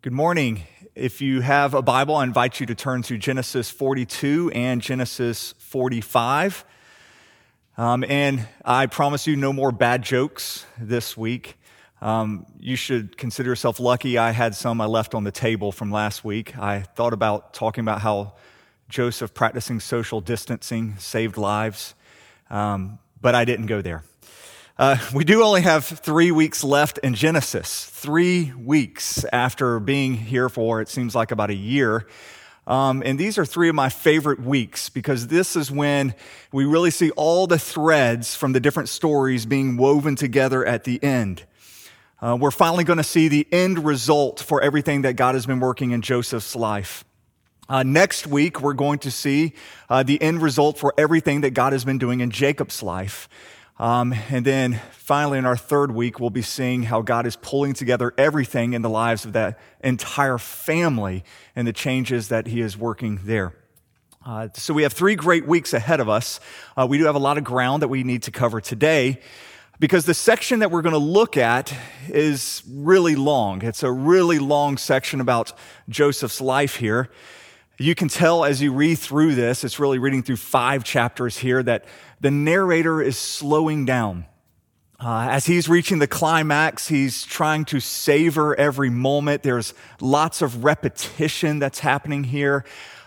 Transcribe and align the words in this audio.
Good 0.00 0.12
morning. 0.12 0.62
If 0.94 1.20
you 1.20 1.40
have 1.40 1.74
a 1.74 1.82
Bible, 1.82 2.14
I 2.14 2.22
invite 2.22 2.60
you 2.60 2.66
to 2.66 2.74
turn 2.76 3.02
to 3.02 3.18
Genesis 3.18 3.68
42 3.68 4.52
and 4.54 4.80
Genesis 4.80 5.54
45. 5.58 6.64
Um, 7.76 8.04
and 8.08 8.46
I 8.64 8.86
promise 8.86 9.26
you 9.26 9.34
no 9.34 9.52
more 9.52 9.72
bad 9.72 10.04
jokes 10.04 10.64
this 10.80 11.16
week. 11.16 11.56
Um, 12.00 12.46
you 12.60 12.76
should 12.76 13.16
consider 13.16 13.48
yourself 13.48 13.80
lucky. 13.80 14.18
I 14.18 14.30
had 14.30 14.54
some 14.54 14.80
I 14.80 14.86
left 14.86 15.16
on 15.16 15.24
the 15.24 15.32
table 15.32 15.72
from 15.72 15.90
last 15.90 16.24
week. 16.24 16.56
I 16.56 16.82
thought 16.82 17.12
about 17.12 17.52
talking 17.52 17.82
about 17.82 18.00
how 18.00 18.34
Joseph 18.88 19.34
practicing 19.34 19.80
social 19.80 20.20
distancing 20.20 20.96
saved 20.98 21.36
lives, 21.36 21.96
um, 22.50 23.00
but 23.20 23.34
I 23.34 23.44
didn't 23.44 23.66
go 23.66 23.82
there. 23.82 24.04
Uh, 24.78 24.96
we 25.12 25.24
do 25.24 25.42
only 25.42 25.62
have 25.62 25.84
three 25.84 26.30
weeks 26.30 26.62
left 26.62 26.98
in 26.98 27.12
Genesis, 27.12 27.86
three 27.86 28.52
weeks 28.52 29.24
after 29.32 29.80
being 29.80 30.14
here 30.14 30.48
for 30.48 30.80
it 30.80 30.88
seems 30.88 31.16
like 31.16 31.32
about 31.32 31.50
a 31.50 31.54
year. 31.54 32.06
Um, 32.64 33.02
and 33.04 33.18
these 33.18 33.38
are 33.38 33.44
three 33.44 33.68
of 33.68 33.74
my 33.74 33.88
favorite 33.88 34.38
weeks 34.38 34.88
because 34.88 35.26
this 35.26 35.56
is 35.56 35.68
when 35.68 36.14
we 36.52 36.64
really 36.64 36.92
see 36.92 37.10
all 37.12 37.48
the 37.48 37.58
threads 37.58 38.36
from 38.36 38.52
the 38.52 38.60
different 38.60 38.88
stories 38.88 39.46
being 39.46 39.78
woven 39.78 40.14
together 40.14 40.64
at 40.64 40.84
the 40.84 41.02
end. 41.02 41.42
Uh, 42.22 42.36
we're 42.40 42.52
finally 42.52 42.84
going 42.84 42.98
to 42.98 43.02
see 43.02 43.26
the 43.26 43.48
end 43.50 43.84
result 43.84 44.38
for 44.38 44.62
everything 44.62 45.02
that 45.02 45.14
God 45.14 45.34
has 45.34 45.44
been 45.44 45.58
working 45.58 45.90
in 45.90 46.02
Joseph's 46.02 46.54
life. 46.54 47.04
Uh, 47.68 47.82
next 47.82 48.28
week, 48.28 48.60
we're 48.60 48.74
going 48.74 49.00
to 49.00 49.10
see 49.10 49.54
uh, 49.90 50.04
the 50.04 50.22
end 50.22 50.40
result 50.40 50.78
for 50.78 50.94
everything 50.96 51.40
that 51.40 51.50
God 51.50 51.72
has 51.72 51.84
been 51.84 51.98
doing 51.98 52.20
in 52.20 52.30
Jacob's 52.30 52.80
life. 52.80 53.28
Um, 53.78 54.12
and 54.30 54.44
then 54.44 54.80
finally, 54.90 55.38
in 55.38 55.46
our 55.46 55.56
third 55.56 55.92
week, 55.92 56.18
we'll 56.18 56.30
be 56.30 56.42
seeing 56.42 56.82
how 56.82 57.00
God 57.00 57.26
is 57.26 57.36
pulling 57.36 57.74
together 57.74 58.12
everything 58.18 58.72
in 58.72 58.82
the 58.82 58.90
lives 58.90 59.24
of 59.24 59.34
that 59.34 59.58
entire 59.84 60.38
family 60.38 61.22
and 61.54 61.66
the 61.66 61.72
changes 61.72 62.28
that 62.28 62.48
He 62.48 62.60
is 62.60 62.76
working 62.76 63.20
there. 63.22 63.54
Uh, 64.26 64.48
so 64.54 64.74
we 64.74 64.82
have 64.82 64.92
three 64.92 65.14
great 65.14 65.46
weeks 65.46 65.72
ahead 65.72 66.00
of 66.00 66.08
us. 66.08 66.40
Uh, 66.76 66.86
we 66.88 66.98
do 66.98 67.04
have 67.04 67.14
a 67.14 67.20
lot 67.20 67.38
of 67.38 67.44
ground 67.44 67.82
that 67.82 67.88
we 67.88 68.02
need 68.02 68.24
to 68.24 68.32
cover 68.32 68.60
today 68.60 69.20
because 69.78 70.06
the 70.06 70.14
section 70.14 70.58
that 70.58 70.72
we're 70.72 70.82
going 70.82 70.92
to 70.92 70.98
look 70.98 71.36
at 71.36 71.72
is 72.08 72.64
really 72.68 73.14
long. 73.14 73.62
It's 73.62 73.84
a 73.84 73.92
really 73.92 74.40
long 74.40 74.76
section 74.76 75.20
about 75.20 75.52
Joseph's 75.88 76.40
life 76.40 76.76
here. 76.76 77.10
You 77.80 77.94
can 77.94 78.08
tell 78.08 78.44
as 78.44 78.60
you 78.60 78.72
read 78.72 78.96
through 78.98 79.36
this, 79.36 79.62
it's 79.62 79.78
really 79.78 80.00
reading 80.00 80.24
through 80.24 80.38
five 80.38 80.82
chapters 80.82 81.38
here, 81.38 81.62
that 81.62 81.84
the 82.20 82.30
narrator 82.32 83.00
is 83.00 83.16
slowing 83.16 83.84
down. 83.84 84.26
Uh, 84.98 85.28
as 85.30 85.46
he's 85.46 85.68
reaching 85.68 86.00
the 86.00 86.08
climax, 86.08 86.88
he's 86.88 87.24
trying 87.24 87.64
to 87.66 87.78
savor 87.78 88.58
every 88.58 88.90
moment. 88.90 89.44
There's 89.44 89.74
lots 90.00 90.42
of 90.42 90.64
repetition 90.64 91.60
that's 91.60 91.78
happening 91.78 92.24
here. 92.24 92.64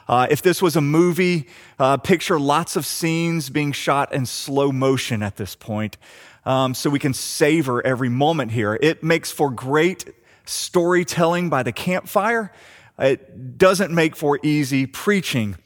Uh, 0.07 0.27
if 0.29 0.41
this 0.41 0.61
was 0.61 0.77
a 0.77 0.81
movie, 0.81 1.49
uh, 1.77 1.97
picture 1.97 2.39
lots 2.39 2.77
of 2.77 2.85
scenes 2.85 3.49
being 3.49 3.73
shot 3.73 4.13
in 4.13 4.25
slow 4.25 4.71
motion 4.71 5.21
at 5.21 5.35
this 5.35 5.53
point, 5.53 5.97
um, 6.45 6.73
so 6.73 6.89
we 6.89 6.99
can 6.99 7.13
savor 7.13 7.85
every 7.85 8.09
moment 8.09 8.53
here. 8.53 8.79
It 8.81 9.03
makes 9.03 9.31
for 9.33 9.51
great 9.51 10.05
storytelling 10.45 11.49
by 11.49 11.61
the 11.63 11.73
campfire. 11.73 12.53
It 13.01 13.57
doesn't 13.57 13.91
make 13.91 14.15
for 14.15 14.39
easy 14.43 14.85
preaching. 14.85 15.57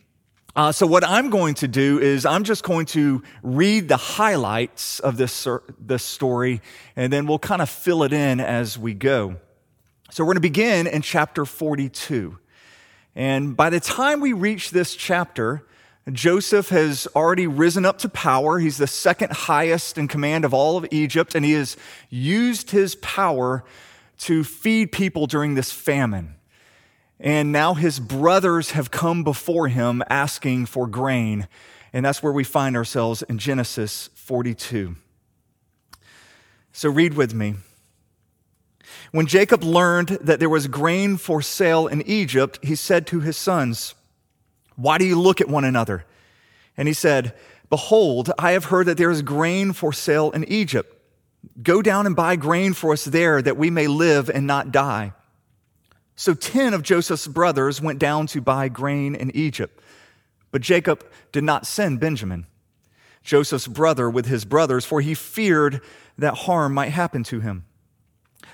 Uh, 0.56 0.72
so 0.72 0.88
what 0.88 1.04
I'm 1.04 1.30
going 1.30 1.54
to 1.56 1.68
do 1.68 2.00
is 2.00 2.26
I'm 2.26 2.46
just 2.46 2.64
going 2.64 2.86
to 2.88 3.22
read 3.44 3.90
the 3.90 3.98
highlights 3.98 5.02
of 5.02 5.18
this, 5.18 5.46
this 5.78 6.02
story, 6.02 6.62
and 6.96 7.12
then 7.12 7.28
we'll 7.28 7.40
kind 7.40 7.62
of 7.62 7.70
fill 7.70 8.04
it 8.04 8.14
in 8.14 8.40
as 8.40 8.80
we 8.80 8.94
go. 8.94 9.36
So 10.12 10.24
we're 10.24 10.30
going 10.30 10.36
to 10.36 10.42
begin 10.42 10.88
in 10.88 11.02
chapter 11.02 11.44
42. 11.44 12.40
And 13.16 13.58
by 13.58 13.70
the 13.70 13.82
time 13.82 14.22
we 14.22 14.32
reach 14.32 14.72
this 14.72 14.96
chapter, 14.96 15.68
Joseph 16.10 16.70
has 16.70 17.06
already 17.18 17.48
risen 17.48 17.84
up 17.84 17.98
to 18.00 18.10
power. 18.10 18.60
He's 18.60 18.78
the 18.78 18.88
second 18.88 19.34
highest 19.34 19.98
in 19.98 20.08
command 20.08 20.46
of 20.46 20.54
all 20.54 20.78
of 20.78 20.86
Egypt, 20.90 21.36
and 21.36 21.44
he 21.44 21.52
has 21.52 21.76
used 22.10 22.72
his 22.72 22.96
power 22.96 23.66
to 24.20 24.46
feed 24.46 24.94
people 24.94 25.28
during 25.28 25.56
this 25.56 25.74
famine. 25.74 26.36
And 27.20 27.52
now 27.52 27.74
his 27.74 28.00
brothers 28.00 28.72
have 28.72 28.92
come 28.92 29.24
before 29.24 29.68
him 29.68 30.04
asking 30.10 30.66
for 30.66 30.88
grain. 30.88 31.48
And 31.94 32.06
that's 32.06 32.22
where 32.22 32.34
we 32.34 32.44
find 32.44 32.76
ourselves 32.76 33.22
in 33.24 33.38
Genesis 33.38 34.10
42. 34.16 34.96
So 36.74 36.90
read 36.90 37.14
with 37.14 37.34
me. 37.34 37.56
When 39.12 39.28
Jacob 39.28 39.64
learned 39.64 40.10
that 40.22 40.40
there 40.40 40.50
was 40.50 40.68
grain 40.68 41.16
for 41.16 41.42
sale 41.42 41.88
in 41.88 42.02
Egypt, 42.02 42.60
he 42.62 42.76
said 42.76 43.08
to 43.08 43.22
his 43.22 43.38
sons, 43.38 43.96
Why 44.76 44.98
do 44.98 45.06
you 45.06 45.20
look 45.20 45.40
at 45.40 45.48
one 45.48 45.64
another? 45.64 46.06
And 46.76 46.88
he 46.88 46.94
said, 46.94 47.34
Behold, 47.70 48.32
I 48.38 48.52
have 48.52 48.66
heard 48.66 48.88
that 48.88 48.98
there 48.98 49.10
is 49.10 49.22
grain 49.22 49.72
for 49.72 49.94
sale 49.94 50.32
in 50.32 50.44
Egypt. 50.46 50.92
Go 51.64 51.82
down 51.82 52.06
and 52.06 52.16
buy 52.16 52.36
grain 52.36 52.74
for 52.74 52.92
us 52.92 53.06
there 53.06 53.42
that 53.42 53.58
we 53.58 53.70
may 53.70 53.88
live 53.88 54.30
and 54.30 54.46
not 54.46 54.72
die. 54.72 55.14
So 56.16 56.34
10 56.34 56.74
of 56.74 56.82
Joseph's 56.82 57.28
brothers 57.28 57.82
went 57.82 58.00
down 58.00 58.28
to 58.28 58.42
buy 58.42 58.70
grain 58.70 59.16
in 59.16 59.36
Egypt. 59.36 59.82
But 60.52 60.62
Jacob 60.62 61.06
did 61.32 61.44
not 61.44 61.68
send 61.68 62.00
Benjamin, 62.00 62.48
Joseph's 63.24 63.68
brother, 63.68 64.10
with 64.10 64.26
his 64.26 64.46
brothers, 64.46 64.86
for 64.86 65.02
he 65.02 65.14
feared 65.14 65.82
that 66.18 66.36
harm 66.36 66.74
might 66.74 66.90
happen 66.90 67.24
to 67.24 67.42
him. 67.42 67.66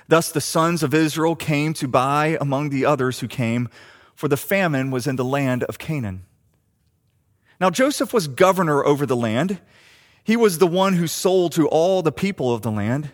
Thus 0.08 0.32
the 0.32 0.40
sons 0.40 0.82
of 0.82 0.94
Israel 0.94 1.36
came 1.36 1.74
to 1.74 1.86
buy 1.86 2.36
among 2.40 2.70
the 2.70 2.84
others 2.84 3.20
who 3.20 3.28
came, 3.28 3.68
for 4.16 4.26
the 4.26 4.36
famine 4.36 4.90
was 4.90 5.06
in 5.06 5.16
the 5.16 5.24
land 5.24 5.62
of 5.64 5.78
Canaan. 5.78 6.24
Now 7.60 7.70
Joseph 7.70 8.12
was 8.12 8.26
governor 8.26 8.84
over 8.84 9.06
the 9.06 9.16
land. 9.16 9.60
He 10.24 10.36
was 10.36 10.58
the 10.58 10.66
one 10.66 10.94
who 10.94 11.06
sold 11.06 11.52
to 11.52 11.68
all 11.68 12.02
the 12.02 12.10
people 12.10 12.52
of 12.52 12.62
the 12.62 12.70
land. 12.72 13.10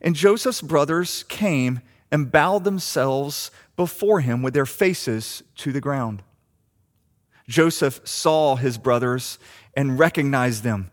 And 0.00 0.14
Joseph's 0.14 0.62
brothers 0.62 1.24
came 1.24 1.82
and 2.10 2.32
bowed 2.32 2.64
themselves 2.64 3.50
before 3.80 4.20
him 4.20 4.42
with 4.42 4.52
their 4.52 4.66
faces 4.66 5.42
to 5.56 5.72
the 5.72 5.80
ground. 5.80 6.22
Joseph 7.48 7.98
saw 8.04 8.56
his 8.56 8.76
brothers 8.76 9.38
and 9.72 9.98
recognized 9.98 10.62
them, 10.62 10.90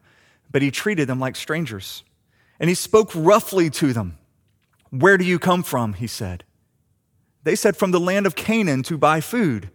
but 0.49 0.61
he 0.61 0.71
treated 0.71 1.05
them 1.05 1.19
like 1.19 1.35
strangers. 1.35 2.05
And 2.61 2.69
he 2.69 2.73
spoke 2.75 3.11
roughly 3.13 3.69
to 3.71 3.91
them. 3.91 4.17
Where 4.89 5.17
do 5.17 5.25
you 5.25 5.37
come 5.37 5.63
from? 5.63 5.95
He 5.95 6.07
said. 6.07 6.45
They 7.43 7.57
said, 7.57 7.75
From 7.75 7.91
the 7.91 7.99
land 7.99 8.25
of 8.25 8.37
Canaan 8.37 8.83
to 8.83 8.97
buy 8.97 9.19
food. 9.19 9.69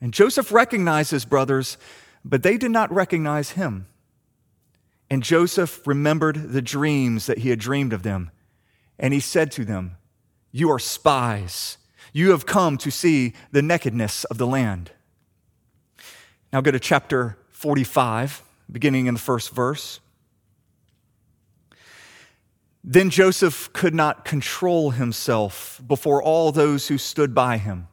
And 0.00 0.12
Joseph 0.12 0.50
recognized 0.50 1.12
his 1.12 1.24
brothers, 1.24 1.78
but 2.24 2.42
they 2.42 2.56
did 2.56 2.72
not 2.72 2.92
recognize 2.92 3.50
him. 3.50 3.86
And 5.08 5.22
Joseph 5.22 5.86
remembered 5.86 6.50
the 6.50 6.62
dreams 6.62 7.26
that 7.26 7.38
he 7.38 7.50
had 7.50 7.60
dreamed 7.60 7.92
of 7.92 8.02
them. 8.02 8.32
And 8.98 9.14
he 9.14 9.20
said 9.20 9.52
to 9.52 9.64
them, 9.64 9.98
You 10.50 10.68
are 10.72 10.80
spies. 10.80 11.78
You 12.12 12.30
have 12.30 12.46
come 12.46 12.78
to 12.78 12.90
see 12.90 13.34
the 13.52 13.62
nakedness 13.62 14.24
of 14.24 14.38
the 14.38 14.46
land. 14.46 14.90
Now 16.52 16.60
go 16.60 16.70
to 16.70 16.80
chapter 16.80 17.38
45, 17.50 18.42
beginning 18.70 19.06
in 19.06 19.14
the 19.14 19.20
first 19.20 19.50
verse. 19.50 20.00
Then 22.82 23.10
Joseph 23.10 23.70
could 23.72 23.94
not 23.94 24.24
control 24.24 24.92
himself 24.92 25.80
before 25.86 26.22
all 26.22 26.52
those 26.52 26.88
who 26.88 26.96
stood 26.96 27.34
by 27.34 27.58
him. 27.58 27.88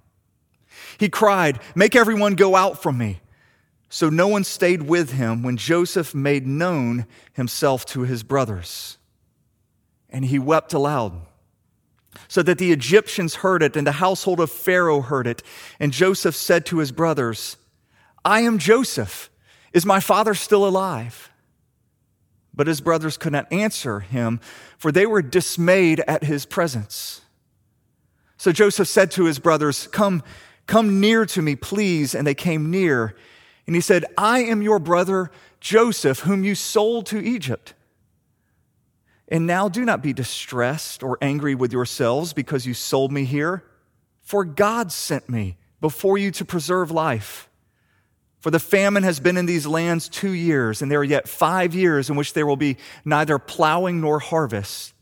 He 0.97 1.09
cried, 1.09 1.59
Make 1.75 1.95
everyone 1.95 2.35
go 2.35 2.55
out 2.55 2.81
from 2.81 2.97
me. 2.97 3.19
So 3.89 4.09
no 4.09 4.27
one 4.27 4.43
stayed 4.43 4.83
with 4.83 5.11
him 5.11 5.43
when 5.43 5.57
Joseph 5.57 6.15
made 6.15 6.47
known 6.47 7.05
himself 7.33 7.85
to 7.87 8.01
his 8.01 8.23
brothers. 8.23 8.97
And 10.09 10.25
he 10.25 10.39
wept 10.39 10.73
aloud 10.73 11.21
so 12.27 12.41
that 12.43 12.57
the 12.57 12.71
Egyptians 12.71 13.35
heard 13.35 13.61
it 13.61 13.75
and 13.75 13.85
the 13.85 13.93
household 13.93 14.39
of 14.39 14.51
Pharaoh 14.51 15.01
heard 15.01 15.27
it. 15.27 15.43
And 15.79 15.91
Joseph 15.91 16.35
said 16.35 16.65
to 16.67 16.79
his 16.79 16.91
brothers, 16.91 17.57
I 18.23 18.41
am 18.41 18.57
Joseph. 18.57 19.29
Is 19.73 19.85
my 19.85 19.99
father 19.99 20.33
still 20.33 20.67
alive? 20.67 21.29
But 22.53 22.67
his 22.67 22.81
brothers 22.81 23.17
could 23.17 23.33
not 23.33 23.51
answer 23.51 23.99
him, 23.99 24.39
for 24.77 24.91
they 24.91 25.05
were 25.05 25.21
dismayed 25.21 26.01
at 26.07 26.23
his 26.23 26.45
presence. 26.45 27.21
So 28.37 28.51
Joseph 28.51 28.87
said 28.87 29.11
to 29.11 29.25
his 29.25 29.39
brothers, 29.39 29.87
Come, 29.87 30.23
come 30.65 30.99
near 30.99 31.25
to 31.27 31.41
me, 31.41 31.55
please. 31.55 32.15
And 32.15 32.25
they 32.25 32.33
came 32.33 32.71
near. 32.71 33.15
And 33.67 33.75
he 33.75 33.81
said, 33.81 34.05
I 34.17 34.39
am 34.39 34.61
your 34.61 34.79
brother 34.79 35.31
Joseph, 35.59 36.19
whom 36.21 36.43
you 36.43 36.55
sold 36.55 37.05
to 37.07 37.19
Egypt. 37.19 37.73
And 39.27 39.47
now 39.47 39.69
do 39.69 39.83
not 39.83 40.03
be 40.03 40.13
distressed 40.13 41.01
or 41.01 41.17
angry 41.21 41.55
with 41.55 41.73
yourselves 41.73 42.33
because 42.33 42.65
you 42.65 42.73
sold 42.73 43.11
me 43.11 43.25
here, 43.25 43.63
for 44.21 44.45
God 44.45 44.91
sent 44.91 45.29
me 45.29 45.57
before 45.81 46.17
you 46.17 46.31
to 46.31 46.45
preserve 46.45 46.91
life. 46.91 47.49
For 48.39 48.51
the 48.51 48.59
famine 48.59 49.01
has 49.01 49.19
been 49.19 49.37
in 49.37 49.47
these 49.47 49.65
lands 49.65 50.07
two 50.07 50.31
years, 50.31 50.83
and 50.83 50.91
there 50.91 50.99
are 50.99 51.03
yet 51.03 51.27
five 51.27 51.73
years 51.73 52.11
in 52.11 52.15
which 52.15 52.33
there 52.33 52.45
will 52.45 52.55
be 52.55 52.77
neither 53.03 53.39
plowing 53.39 54.01
nor 54.01 54.19
harvest. 54.19 54.93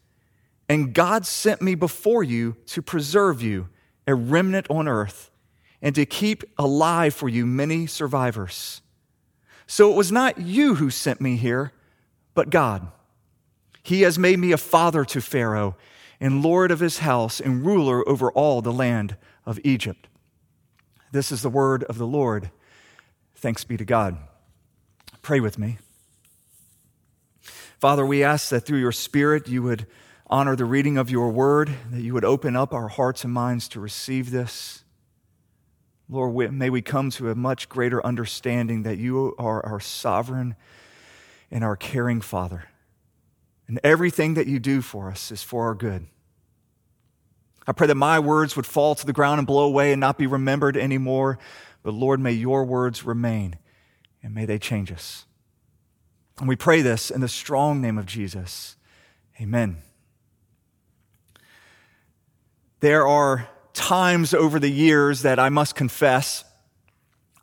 And 0.70 0.94
God 0.94 1.26
sent 1.26 1.62
me 1.62 1.76
before 1.76 2.24
you 2.24 2.56
to 2.68 2.82
preserve 2.82 3.42
you 3.42 3.68
a 4.08 4.16
remnant 4.16 4.68
on 4.70 4.88
earth, 4.88 5.30
and 5.82 5.94
to 5.96 6.06
keep 6.06 6.44
alive 6.58 7.14
for 7.14 7.28
you 7.28 7.46
many 7.46 7.86
survivors. 7.86 8.82
So 9.68 9.92
it 9.92 9.96
was 9.96 10.12
not 10.12 10.40
you 10.40 10.76
who 10.76 10.90
sent 10.90 11.20
me 11.20 11.36
here, 11.36 11.74
but 12.34 12.50
God. 12.50 12.88
He 13.84 14.02
has 14.02 14.18
made 14.18 14.40
me 14.40 14.54
a 14.54 14.58
father 14.58 15.04
to 15.06 15.22
Pharaoh, 15.22 15.76
and 16.20 16.42
Lord 16.42 16.72
of 16.72 16.80
his 16.80 17.00
house, 17.00 17.40
and 17.42 17.66
ruler 17.66 18.08
over 18.08 18.32
all 18.32 18.62
the 18.62 18.72
land 18.72 19.18
of 19.46 19.60
Egypt. 19.64 20.08
This 21.12 21.32
is 21.32 21.42
the 21.42 21.50
word 21.50 21.84
of 21.84 21.98
the 21.98 22.08
Lord. 22.08 22.50
Thanks 23.36 23.66
be 23.66 23.76
to 23.78 23.86
God. 23.86 24.18
Pray 25.22 25.42
with 25.42 25.60
me. 25.60 25.78
Father, 27.78 28.06
we 28.06 28.24
ask 28.24 28.50
that 28.50 28.62
through 28.62 28.80
your 28.80 28.94
Spirit 28.94 29.50
you 29.50 29.62
would 29.62 29.86
honor 30.28 30.56
the 30.56 30.66
reading 30.66 30.98
of 30.98 31.12
your 31.12 31.30
word, 31.30 31.70
that 31.92 32.02
you 32.02 32.14
would 32.14 32.24
open 32.24 32.56
up 32.56 32.74
our 32.74 32.88
hearts 32.88 33.26
and 33.26 33.34
minds 33.34 33.68
to 33.68 33.82
receive 33.82 34.32
this. 34.32 34.86
Lord, 36.10 36.54
may 36.54 36.70
we 36.70 36.82
come 36.82 37.10
to 37.12 37.30
a 37.30 37.36
much 37.36 37.68
greater 37.68 38.06
understanding 38.06 38.84
that 38.84 38.98
you 38.98 39.36
are 39.38 39.66
our 39.66 39.80
sovereign 39.80 40.56
and 41.52 41.64
our 41.64 41.76
caring 41.76 42.22
Father. 42.22 42.70
And 43.68 43.80
everything 43.84 44.34
that 44.34 44.48
you 44.48 44.60
do 44.60 44.82
for 44.82 45.10
us 45.10 45.32
is 45.32 45.42
for 45.42 45.64
our 45.64 45.76
good. 45.76 46.08
I 47.66 47.72
pray 47.72 47.88
that 47.88 47.96
my 47.96 48.20
words 48.20 48.56
would 48.56 48.66
fall 48.66 48.94
to 48.96 49.06
the 49.06 49.14
ground 49.14 49.40
and 49.40 49.48
blow 49.48 49.64
away 49.64 49.94
and 49.94 50.00
not 50.00 50.18
be 50.18 50.28
remembered 50.28 50.76
anymore. 50.76 51.40
But 51.82 51.94
Lord, 51.94 52.20
may 52.20 52.34
your 52.34 52.66
words 52.66 53.06
remain 53.06 53.58
and 54.22 54.34
may 54.34 54.46
they 54.46 54.60
change 54.60 54.92
us. 54.92 55.26
And 56.40 56.48
we 56.48 56.56
pray 56.56 56.82
this 56.82 57.10
in 57.12 57.22
the 57.22 57.28
strong 57.28 57.82
name 57.82 57.98
of 57.98 58.06
Jesus. 58.06 58.76
Amen. 59.40 59.78
There 62.80 63.08
are 63.08 63.50
times 63.74 64.34
over 64.34 64.60
the 64.60 64.70
years 64.70 65.22
that 65.22 65.40
I 65.40 65.50
must 65.50 65.76
confess 65.76 66.44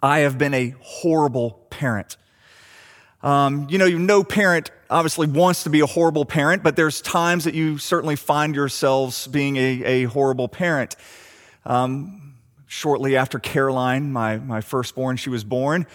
I 0.02 0.20
have 0.20 0.38
been 0.38 0.54
a 0.54 0.74
horrible 0.80 1.66
parent. 1.70 2.16
Um, 3.22 3.66
you 3.70 3.78
know, 3.78 3.88
no 3.88 4.24
parent 4.24 4.70
obviously 4.90 5.26
wants 5.26 5.62
to 5.62 5.70
be 5.70 5.80
a 5.80 5.86
horrible 5.86 6.24
parent, 6.24 6.62
but 6.62 6.76
there's 6.76 7.00
times 7.00 7.44
that 7.44 7.54
you 7.54 7.78
certainly 7.78 8.16
find 8.16 8.54
yourselves 8.54 9.26
being 9.28 9.56
a, 9.56 9.84
a 9.84 10.04
horrible 10.04 10.48
parent. 10.48 10.96
Um, 11.64 12.34
shortly 12.66 13.16
after 13.16 13.38
Caroline, 13.38 14.12
my, 14.12 14.36
my 14.38 14.60
firstborn, 14.60 15.16
she 15.16 15.30
was 15.30 15.44
born, 15.44 15.86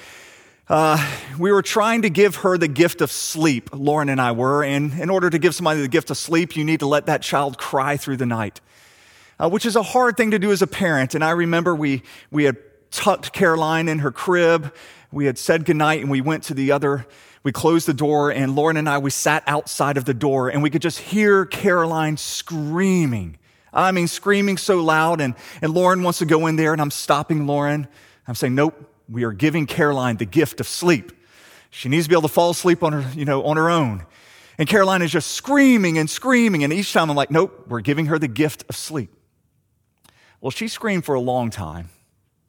uh, 0.68 0.98
we 1.38 1.52
were 1.52 1.62
trying 1.62 2.02
to 2.02 2.10
give 2.10 2.38
her 2.38 2.58
the 2.58 2.68
gift 2.68 3.02
of 3.02 3.12
sleep, 3.12 3.70
Lauren 3.72 4.10
and 4.10 4.20
I 4.20 4.32
were. 4.32 4.64
And 4.64 5.00
in 5.00 5.10
order 5.12 5.30
to 5.30 5.38
give 5.38 5.54
somebody 5.54 5.82
the 5.82 5.88
gift 5.88 6.10
of 6.10 6.18
sleep, 6.18 6.56
you 6.56 6.64
need 6.64 6.80
to 6.80 6.88
let 6.88 7.06
that 7.06 7.22
child 7.22 7.58
cry 7.58 7.98
through 7.98 8.18
the 8.18 8.26
night, 8.26 8.62
uh, 9.40 9.50
which 9.50 9.66
is 9.66 9.76
a 9.76 9.84
hard 9.84 10.18
thing 10.18 10.32
to 10.32 10.40
do 10.40 10.52
as 10.52 10.64
a 10.64 10.68
parent. 10.68 11.14
And 11.14 11.24
I 11.24 11.32
remember 11.32 11.76
we, 11.76 12.02
we 12.32 12.46
had 12.46 12.58
tucked 12.90 13.32
Caroline 13.32 13.88
in 13.88 14.00
her 14.00 14.12
crib. 14.12 14.74
We 15.12 15.26
had 15.26 15.38
said 15.38 15.66
goodnight 15.66 16.02
and 16.02 16.10
we 16.10 16.22
went 16.22 16.44
to 16.46 16.56
the 16.56 16.72
other, 16.72 17.06
we 17.46 17.52
closed 17.52 17.88
the 17.88 17.94
door 17.94 18.32
and 18.32 18.56
Lauren 18.56 18.76
and 18.76 18.90
I, 18.90 18.98
we 18.98 19.12
sat 19.12 19.44
outside 19.46 19.98
of 19.98 20.06
the 20.06 20.16
door 20.16 20.50
and 20.50 20.64
we 20.64 20.72
could 20.72 20.82
just 20.82 20.98
hear 20.98 21.46
Caroline 21.46 22.18
screaming. 22.18 23.38
I 23.72 23.92
mean, 23.92 24.08
screaming 24.08 24.58
so 24.58 24.82
loud. 24.82 25.22
And, 25.22 25.36
and 25.62 25.72
Lauren 25.72 26.02
wants 26.02 26.18
to 26.20 26.26
go 26.26 26.48
in 26.48 26.56
there 26.56 26.74
and 26.74 26.82
I'm 26.82 26.90
stopping 26.90 27.46
Lauren. 27.46 27.88
I'm 28.28 28.34
saying, 28.34 28.56
nope, 28.56 28.92
we 29.08 29.26
are 29.26 29.32
giving 29.32 29.68
Caroline 29.68 30.18
the 30.18 30.26
gift 30.26 30.60
of 30.60 30.68
sleep. 30.68 31.12
She 31.70 31.88
needs 31.88 32.06
to 32.06 32.10
be 32.10 32.16
able 32.16 32.24
to 32.24 32.30
fall 32.30 32.50
asleep 32.50 32.82
on 32.82 32.94
her, 32.94 33.12
you 33.14 33.26
know, 33.26 33.44
on 33.44 33.58
her 33.58 33.70
own. 33.70 34.08
And 34.58 34.68
Caroline 34.68 35.04
is 35.04 35.12
just 35.12 35.30
screaming 35.30 36.00
and 36.00 36.10
screaming. 36.10 36.64
And 36.64 36.74
each 36.74 36.94
time 36.94 37.12
I'm 37.12 37.16
like, 37.16 37.30
nope, 37.30 37.66
we're 37.68 37.82
giving 37.82 38.08
her 38.08 38.18
the 38.18 38.28
gift 38.28 38.66
of 38.70 38.76
sleep. 38.76 39.12
Well, 40.42 40.50
she 40.50 40.68
screamed 40.68 41.06
for 41.06 41.14
a 41.14 41.22
long 41.22 41.52
time. 41.52 41.90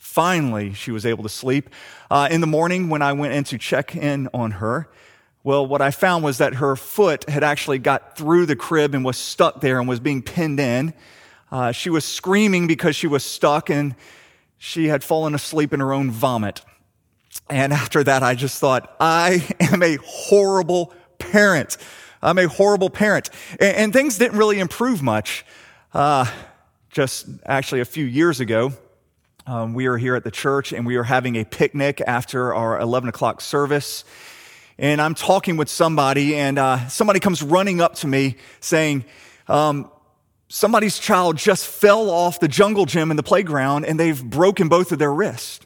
Finally, 0.06 0.73
she 0.73 0.91
was 0.91 1.05
able 1.05 1.23
to 1.23 1.29
sleep. 1.29 1.69
Uh, 2.11 2.26
in 2.31 2.41
the 2.41 2.47
morning, 2.47 2.88
when 2.88 3.03
I 3.03 3.12
went 3.12 3.35
in 3.35 3.44
to 3.44 3.58
check 3.58 3.94
in 3.94 4.29
on 4.32 4.53
her, 4.53 4.88
well, 5.44 5.67
what 5.67 5.82
I 5.82 5.91
found 5.91 6.25
was 6.25 6.38
that 6.38 6.55
her 6.55 6.75
foot 6.75 7.29
had 7.29 7.44
actually 7.44 7.79
got 7.79 8.17
through 8.17 8.47
the 8.47 8.56
crib 8.56 8.94
and 8.94 9.05
was 9.05 9.19
stuck 9.19 9.61
there 9.61 9.79
and 9.79 9.87
was 9.87 10.00
being 10.00 10.23
pinned 10.23 10.58
in. 10.58 10.94
Uh, 11.53 11.73
she 11.73 11.91
was 11.91 12.05
screaming 12.05 12.67
because 12.67 12.97
she 12.97 13.06
was 13.06 13.25
stuck, 13.25 13.69
and 13.69 13.94
she 14.56 14.87
had 14.87 15.05
fallen 15.05 15.35
asleep 15.35 15.75
in 15.75 15.81
her 15.81 15.93
own 15.93 16.11
vomit. 16.11 16.62
And 17.50 17.73
after 17.73 18.03
that, 18.05 18.23
I 18.23 18.35
just 18.35 18.58
thought, 18.58 18.97
I 18.99 19.47
am 19.61 19.82
a 19.82 19.99
horrible 20.03 20.94
parent. 21.19 21.76
I'm 22.23 22.38
a 22.38 22.49
horrible 22.49 22.88
parent. 22.88 23.29
And, 23.61 23.76
and 23.76 23.93
things 23.93 24.17
didn't 24.17 24.38
really 24.38 24.61
improve 24.61 25.03
much. 25.03 25.44
Uh, 25.93 26.26
just 26.91 27.26
actually 27.44 27.82
a 27.82 27.85
few 27.85 28.06
years 28.06 28.41
ago, 28.41 28.73
um, 29.46 29.75
we 29.75 29.88
were 29.88 29.96
here 29.96 30.16
at 30.16 30.25
the 30.25 30.31
church 30.31 30.72
and 30.72 30.84
we 30.84 30.96
were 30.96 31.04
having 31.04 31.37
a 31.37 31.44
picnic 31.44 32.02
after 32.04 32.52
our 32.52 32.81
11 32.81 33.08
o'clock 33.08 33.40
service. 33.40 34.04
And 34.78 35.00
I'm 35.00 35.14
talking 35.14 35.56
with 35.56 35.70
somebody, 35.70 36.37
and 36.37 36.58
uh, 36.58 36.88
somebody 36.88 37.20
comes 37.20 37.43
running 37.43 37.81
up 37.81 37.94
to 37.96 38.06
me 38.06 38.37
saying, 38.60 39.04
um, 39.48 39.90
somebody's 40.48 40.98
child 40.98 41.37
just 41.37 41.66
fell 41.66 42.10
off 42.10 42.40
the 42.40 42.48
jungle 42.48 42.84
gym 42.87 43.10
in 43.10 43.16
the 43.16 43.22
playground 43.22 43.84
and 43.84 43.98
they've 43.98 44.22
broken 44.22 44.69
both 44.69 44.93
of 44.93 44.98
their 44.98 45.12
wrists. 45.12 45.64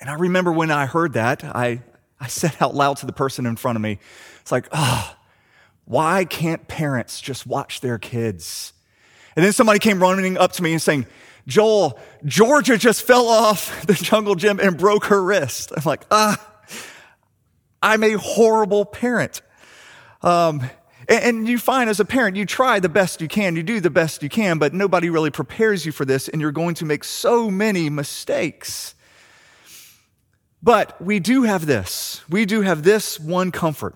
And 0.00 0.10
I 0.10 0.14
remember 0.14 0.52
when 0.52 0.70
I 0.70 0.86
heard 0.86 1.14
that, 1.14 1.42
I, 1.42 1.82
I 2.20 2.28
said 2.28 2.54
out 2.60 2.74
loud 2.74 2.98
to 2.98 3.06
the 3.06 3.12
person 3.12 3.46
in 3.46 3.56
front 3.56 3.76
of 3.76 3.82
me, 3.82 3.98
it's 4.42 4.52
like, 4.52 4.68
ah, 4.72 5.16
oh, 5.16 5.22
why 5.86 6.24
can't 6.24 6.68
parents 6.68 7.20
just 7.20 7.46
watch 7.46 7.80
their 7.80 7.98
kids? 7.98 8.72
And 9.34 9.44
then 9.44 9.52
somebody 9.52 9.78
came 9.78 10.00
running 10.00 10.36
up 10.36 10.52
to 10.52 10.62
me 10.62 10.72
and 10.72 10.82
saying, 10.82 11.06
Joel, 11.46 11.98
Georgia 12.24 12.76
just 12.76 13.02
fell 13.02 13.28
off 13.28 13.86
the 13.86 13.94
jungle 13.94 14.34
gym 14.34 14.58
and 14.60 14.76
broke 14.76 15.06
her 15.06 15.22
wrist. 15.22 15.72
I'm 15.76 15.84
like, 15.84 16.04
ah, 16.10 16.44
I'm 17.82 18.02
a 18.02 18.12
horrible 18.12 18.84
parent. 18.84 19.42
Um, 20.22 20.68
and 21.08 21.46
you 21.46 21.58
find 21.58 21.88
as 21.88 22.00
a 22.00 22.04
parent, 22.04 22.36
you 22.36 22.46
try 22.46 22.80
the 22.80 22.88
best 22.88 23.20
you 23.20 23.28
can, 23.28 23.54
you 23.54 23.62
do 23.62 23.78
the 23.78 23.90
best 23.90 24.24
you 24.24 24.28
can, 24.28 24.58
but 24.58 24.74
nobody 24.74 25.08
really 25.08 25.30
prepares 25.30 25.86
you 25.86 25.92
for 25.92 26.04
this, 26.04 26.28
and 26.28 26.40
you're 26.40 26.50
going 26.50 26.74
to 26.76 26.84
make 26.84 27.04
so 27.04 27.48
many 27.48 27.88
mistakes. 27.90 28.96
But 30.62 31.00
we 31.00 31.20
do 31.20 31.44
have 31.44 31.66
this. 31.66 32.22
We 32.28 32.44
do 32.44 32.62
have 32.62 32.82
this 32.82 33.20
one 33.20 33.52
comfort. 33.52 33.94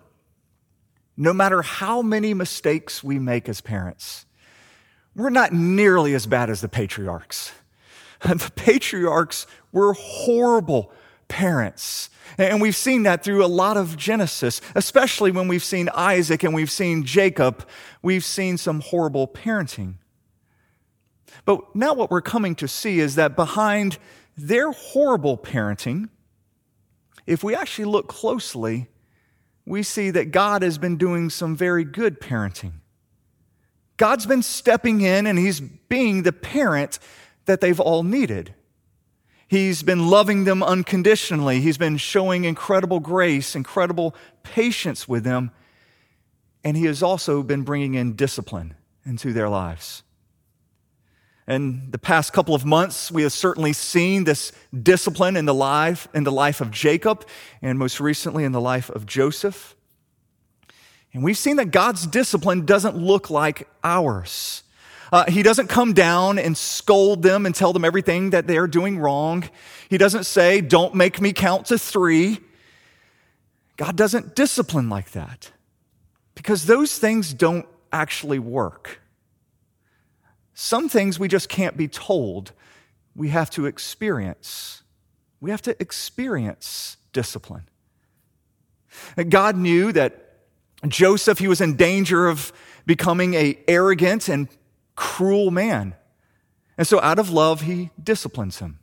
No 1.17 1.32
matter 1.32 1.62
how 1.62 2.00
many 2.00 2.32
mistakes 2.32 3.02
we 3.02 3.19
make 3.19 3.49
as 3.49 3.61
parents, 3.61 4.25
we're 5.15 5.31
not 5.31 5.53
nearly 5.53 6.15
as 6.15 6.27
bad 6.27 6.51
as 6.51 6.61
the 6.61 6.69
patriarchs. 6.69 7.53
The 8.23 8.53
patriarchs 8.55 9.47
were 9.73 9.95
horrible 9.95 10.93
parents. 11.29 12.11
And 12.37 12.61
we've 12.61 12.76
seen 12.76 13.05
that 13.05 13.25
through 13.25 13.43
a 13.43 13.49
lot 13.49 13.79
of 13.79 13.97
Genesis, 13.97 14.61
especially 14.75 15.31
when 15.31 15.49
we've 15.49 15.64
seen 15.64 15.88
Isaac 15.95 16.43
and 16.43 16.52
we've 16.52 16.71
seen 16.71 17.05
Jacob. 17.05 17.67
We've 18.02 18.25
seen 18.25 18.59
some 18.59 18.81
horrible 18.81 19.26
parenting. 19.26 19.95
But 21.47 21.75
now 21.75 21.95
what 21.95 22.11
we're 22.11 22.21
coming 22.21 22.55
to 22.57 22.69
see 22.69 23.00
is 23.00 23.14
that 23.14 23.37
behind 23.37 23.97
their 24.37 24.71
horrible 24.73 25.38
parenting, 25.38 26.11
if 27.26 27.43
we 27.43 27.55
actually 27.55 27.87
look 27.87 28.09
closely, 28.09 28.88
we 29.64 29.83
see 29.83 30.11
that 30.11 30.31
God 30.31 30.62
has 30.62 30.79
been 30.79 30.97
doing 30.97 31.31
some 31.31 31.57
very 31.57 31.85
good 31.85 32.21
parenting. 32.21 32.79
God's 34.00 34.25
been 34.25 34.42
stepping 34.42 35.02
in 35.02 35.26
and 35.26 35.38
He's 35.38 35.61
being 35.61 36.23
the 36.23 36.33
parent 36.33 36.99
that 37.45 37.61
they've 37.61 37.78
all 37.78 38.02
needed. 38.02 38.54
He's 39.47 39.83
been 39.83 40.09
loving 40.09 40.45
them 40.45 40.62
unconditionally. 40.62 41.61
He's 41.61 41.76
been 41.76 41.99
showing 41.99 42.45
incredible 42.45 42.99
grace, 42.99 43.54
incredible 43.54 44.14
patience 44.42 45.07
with 45.07 45.23
them. 45.23 45.50
And 46.64 46.78
he 46.78 46.87
has 46.87 47.02
also 47.02 47.42
been 47.42 47.61
bringing 47.61 47.92
in 47.92 48.16
discipline 48.16 48.75
into 49.04 49.35
their 49.35 49.50
lives. 49.50 50.02
In 51.47 51.90
the 51.90 51.99
past 51.99 52.33
couple 52.33 52.54
of 52.54 52.64
months, 52.64 53.11
we 53.11 53.23
have 53.23 53.33
certainly 53.33 53.75
seen 53.75 54.25
this 54.25 54.50
discipline 54.83 55.37
in 55.37 55.45
the 55.45 55.54
life, 55.54 56.09
in 56.14 56.25
the 56.25 56.33
life 56.33 56.62
of 56.62 56.71
Jacob, 56.71 57.26
and 57.61 57.78
most 57.78 58.00
recently 58.00 58.45
in 58.45 58.52
the 58.52 58.62
life 58.62 58.88
of 58.88 59.04
Joseph. 59.04 59.76
And 61.12 61.23
we've 61.23 61.38
seen 61.38 61.57
that 61.57 61.71
God's 61.71 62.07
discipline 62.07 62.67
doesn't 62.67 62.97
look 62.97 63.31
like 63.31 63.69
ours. 63.83 64.62
Uh, 65.12 65.29
he 65.29 65.43
doesn't 65.43 65.67
come 65.67 65.93
down 65.93 66.38
and 66.38 66.57
scold 66.57 67.23
them 67.23 67.47
and 67.47 67.55
tell 67.55 67.73
them 67.73 67.85
everything 67.85 68.31
that 68.31 68.47
they're 68.47 68.69
doing 68.69 68.99
wrong. 68.99 69.49
He 69.88 69.99
doesn't 69.99 70.25
say, 70.25 70.61
Don't 70.61 70.95
make 70.95 71.21
me 71.21 71.33
count 71.33 71.67
to 71.67 71.79
three. 71.79 72.38
God 73.76 73.97
doesn't 73.97 74.37
discipline 74.37 74.88
like 74.88 75.12
that 75.12 75.50
because 76.35 76.67
those 76.67 76.99
things 76.99 77.35
don't 77.35 77.67
actually 77.93 78.38
work. 78.38 79.00
Some 80.55 80.88
things 80.88 81.19
we 81.19 81.26
just 81.26 81.49
can't 81.49 81.76
be 81.76 81.88
told, 81.88 82.52
we 83.17 83.31
have 83.31 83.50
to 83.50 83.67
experience. 83.67 84.83
We 85.40 85.50
have 85.50 85.62
to 85.62 85.81
experience 85.81 86.99
discipline. 87.12 87.64
God 89.29 89.57
knew 89.57 89.93
that 89.93 90.29
Joseph, 90.88 91.38
he 91.38 91.49
was 91.49 91.60
in 91.60 91.76
danger 91.76 92.26
of 92.26 92.52
becoming 92.87 93.34
a 93.34 93.58
arrogant 93.68 94.28
and 94.28 94.49
cruel 94.96 95.50
man. 95.50 95.94
And 96.78 96.87
so, 96.87 97.00
out 97.00 97.18
of 97.18 97.30
love, 97.30 97.62
he 97.62 97.90
disciplines 98.02 98.58
him. 98.58 98.78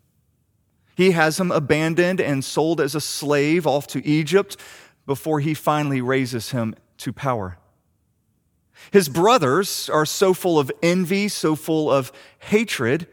He 0.95 1.11
has 1.11 1.39
him 1.39 1.51
abandoned 1.51 2.21
and 2.21 2.43
sold 2.43 2.81
as 2.81 2.95
a 2.95 3.01
slave 3.01 3.65
off 3.65 3.87
to 3.87 4.05
Egypt 4.05 4.57
before 5.05 5.39
he 5.39 5.53
finally 5.53 6.01
raises 6.01 6.51
him 6.51 6.75
to 6.97 7.13
power. 7.13 7.57
His 8.91 9.09
brothers 9.09 9.89
are 9.89 10.05
so 10.05 10.33
full 10.33 10.59
of 10.59 10.71
envy, 10.83 11.27
so 11.27 11.55
full 11.55 11.91
of 11.91 12.11
hatred, 12.39 13.07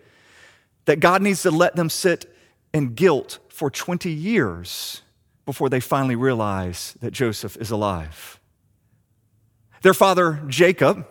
that 0.84 1.00
God 1.00 1.22
needs 1.22 1.42
to 1.42 1.50
let 1.50 1.76
them 1.76 1.88
sit 1.88 2.34
in 2.72 2.94
guilt 2.94 3.38
for 3.48 3.70
20 3.70 4.10
years 4.10 5.02
before 5.46 5.68
they 5.68 5.80
finally 5.80 6.16
realize 6.16 6.94
that 7.00 7.12
Joseph 7.12 7.56
is 7.56 7.70
alive. 7.70 8.40
Their 9.84 9.92
father, 9.92 10.40
Jacob, 10.46 11.06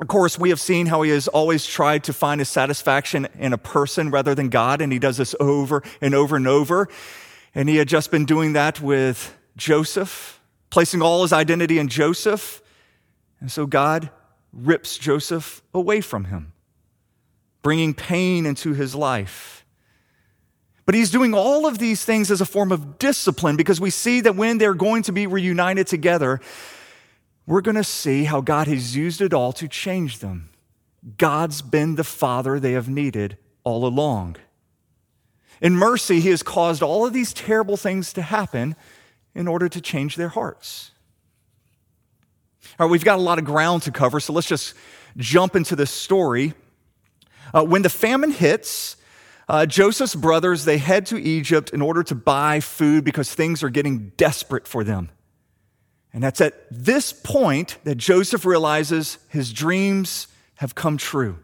of 0.00 0.08
course, 0.08 0.38
we 0.38 0.48
have 0.48 0.58
seen 0.58 0.86
how 0.86 1.02
he 1.02 1.10
has 1.10 1.28
always 1.28 1.66
tried 1.66 2.04
to 2.04 2.14
find 2.14 2.40
his 2.40 2.48
satisfaction 2.48 3.28
in 3.38 3.52
a 3.52 3.58
person 3.58 4.10
rather 4.10 4.34
than 4.34 4.48
God, 4.48 4.80
and 4.80 4.90
he 4.90 4.98
does 4.98 5.18
this 5.18 5.34
over 5.40 5.82
and 6.00 6.14
over 6.14 6.34
and 6.34 6.48
over. 6.48 6.88
And 7.54 7.68
he 7.68 7.76
had 7.76 7.86
just 7.86 8.10
been 8.10 8.24
doing 8.24 8.54
that 8.54 8.80
with 8.80 9.36
Joseph, 9.58 10.40
placing 10.70 11.02
all 11.02 11.20
his 11.20 11.34
identity 11.34 11.78
in 11.78 11.88
Joseph. 11.88 12.62
And 13.40 13.52
so 13.52 13.66
God 13.66 14.08
rips 14.54 14.96
Joseph 14.96 15.60
away 15.74 16.00
from 16.00 16.24
him, 16.24 16.54
bringing 17.60 17.92
pain 17.92 18.46
into 18.46 18.72
his 18.72 18.94
life. 18.94 19.66
But 20.86 20.94
he's 20.94 21.10
doing 21.10 21.34
all 21.34 21.66
of 21.66 21.76
these 21.76 22.06
things 22.06 22.30
as 22.30 22.40
a 22.40 22.46
form 22.46 22.72
of 22.72 22.98
discipline 22.98 23.56
because 23.56 23.82
we 23.82 23.90
see 23.90 24.22
that 24.22 24.34
when 24.34 24.56
they're 24.56 24.72
going 24.72 25.02
to 25.02 25.12
be 25.12 25.26
reunited 25.26 25.86
together, 25.86 26.40
we're 27.46 27.60
going 27.60 27.76
to 27.76 27.84
see 27.84 28.24
how 28.24 28.40
God 28.40 28.66
has 28.68 28.96
used 28.96 29.20
it 29.20 29.34
all 29.34 29.52
to 29.54 29.68
change 29.68 30.18
them. 30.18 30.50
God's 31.18 31.60
been 31.60 31.96
the 31.96 32.04
father 32.04 32.58
they 32.58 32.72
have 32.72 32.88
needed 32.88 33.36
all 33.62 33.86
along. 33.86 34.36
In 35.60 35.76
mercy, 35.76 36.20
he 36.20 36.30
has 36.30 36.42
caused 36.42 36.82
all 36.82 37.06
of 37.06 37.12
these 37.12 37.32
terrible 37.32 37.76
things 37.76 38.12
to 38.14 38.22
happen 38.22 38.76
in 39.34 39.46
order 39.46 39.68
to 39.68 39.80
change 39.80 40.16
their 40.16 40.28
hearts. 40.28 40.90
All 42.78 42.86
right, 42.86 42.90
we've 42.90 43.04
got 43.04 43.18
a 43.18 43.22
lot 43.22 43.38
of 43.38 43.44
ground 43.44 43.82
to 43.82 43.92
cover, 43.92 44.20
so 44.20 44.32
let's 44.32 44.48
just 44.48 44.74
jump 45.16 45.54
into 45.54 45.76
this 45.76 45.90
story. 45.90 46.54
Uh, 47.52 47.62
when 47.62 47.82
the 47.82 47.90
famine 47.90 48.30
hits, 48.30 48.96
uh, 49.48 49.66
Joseph's 49.66 50.14
brothers 50.14 50.64
they 50.64 50.78
head 50.78 51.06
to 51.06 51.20
Egypt 51.20 51.70
in 51.70 51.82
order 51.82 52.02
to 52.02 52.14
buy 52.14 52.60
food 52.60 53.04
because 53.04 53.32
things 53.32 53.62
are 53.62 53.68
getting 53.68 54.12
desperate 54.16 54.66
for 54.66 54.82
them. 54.82 55.10
And 56.14 56.22
that's 56.22 56.40
at 56.40 56.54
this 56.70 57.12
point 57.12 57.76
that 57.82 57.96
Joseph 57.96 58.46
realizes 58.46 59.18
his 59.28 59.52
dreams 59.52 60.28
have 60.54 60.76
come 60.76 60.96
true. 60.96 61.40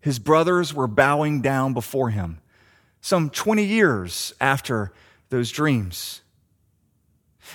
His 0.00 0.20
brothers 0.20 0.72
were 0.72 0.86
bowing 0.86 1.42
down 1.42 1.74
before 1.74 2.10
him, 2.10 2.38
some 3.00 3.30
20 3.30 3.64
years 3.64 4.32
after 4.40 4.92
those 5.30 5.50
dreams. 5.50 6.20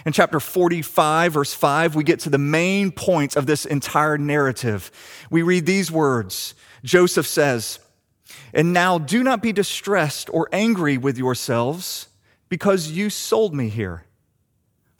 In 0.05 0.11
chapter 0.11 0.41
45, 0.41 1.33
verse 1.33 1.53
5, 1.53 1.95
we 1.95 2.03
get 2.03 2.19
to 2.21 2.29
the 2.29 2.37
main 2.37 2.91
points 2.91 3.37
of 3.37 3.45
this 3.45 3.65
entire 3.65 4.17
narrative. 4.17 4.91
We 5.31 5.41
read 5.41 5.65
these 5.65 5.89
words 5.89 6.53
Joseph 6.83 7.27
says, 7.27 7.79
And 8.53 8.73
now 8.73 8.97
do 8.97 9.23
not 9.23 9.41
be 9.41 9.53
distressed 9.53 10.29
or 10.33 10.49
angry 10.51 10.97
with 10.97 11.17
yourselves 11.17 12.09
because 12.49 12.91
you 12.91 13.09
sold 13.09 13.55
me 13.55 13.69
here 13.69 14.03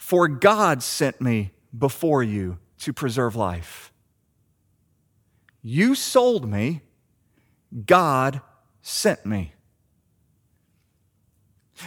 for 0.03 0.27
God 0.27 0.83
sent 0.83 1.21
me 1.21 1.53
before 1.75 2.21
you 2.21 2.57
to 2.77 2.91
preserve 2.91 3.37
life. 3.37 3.93
You 5.61 5.95
sold 5.95 6.45
me, 6.45 6.81
God 7.85 8.41
sent 8.81 9.25
me. 9.25 9.53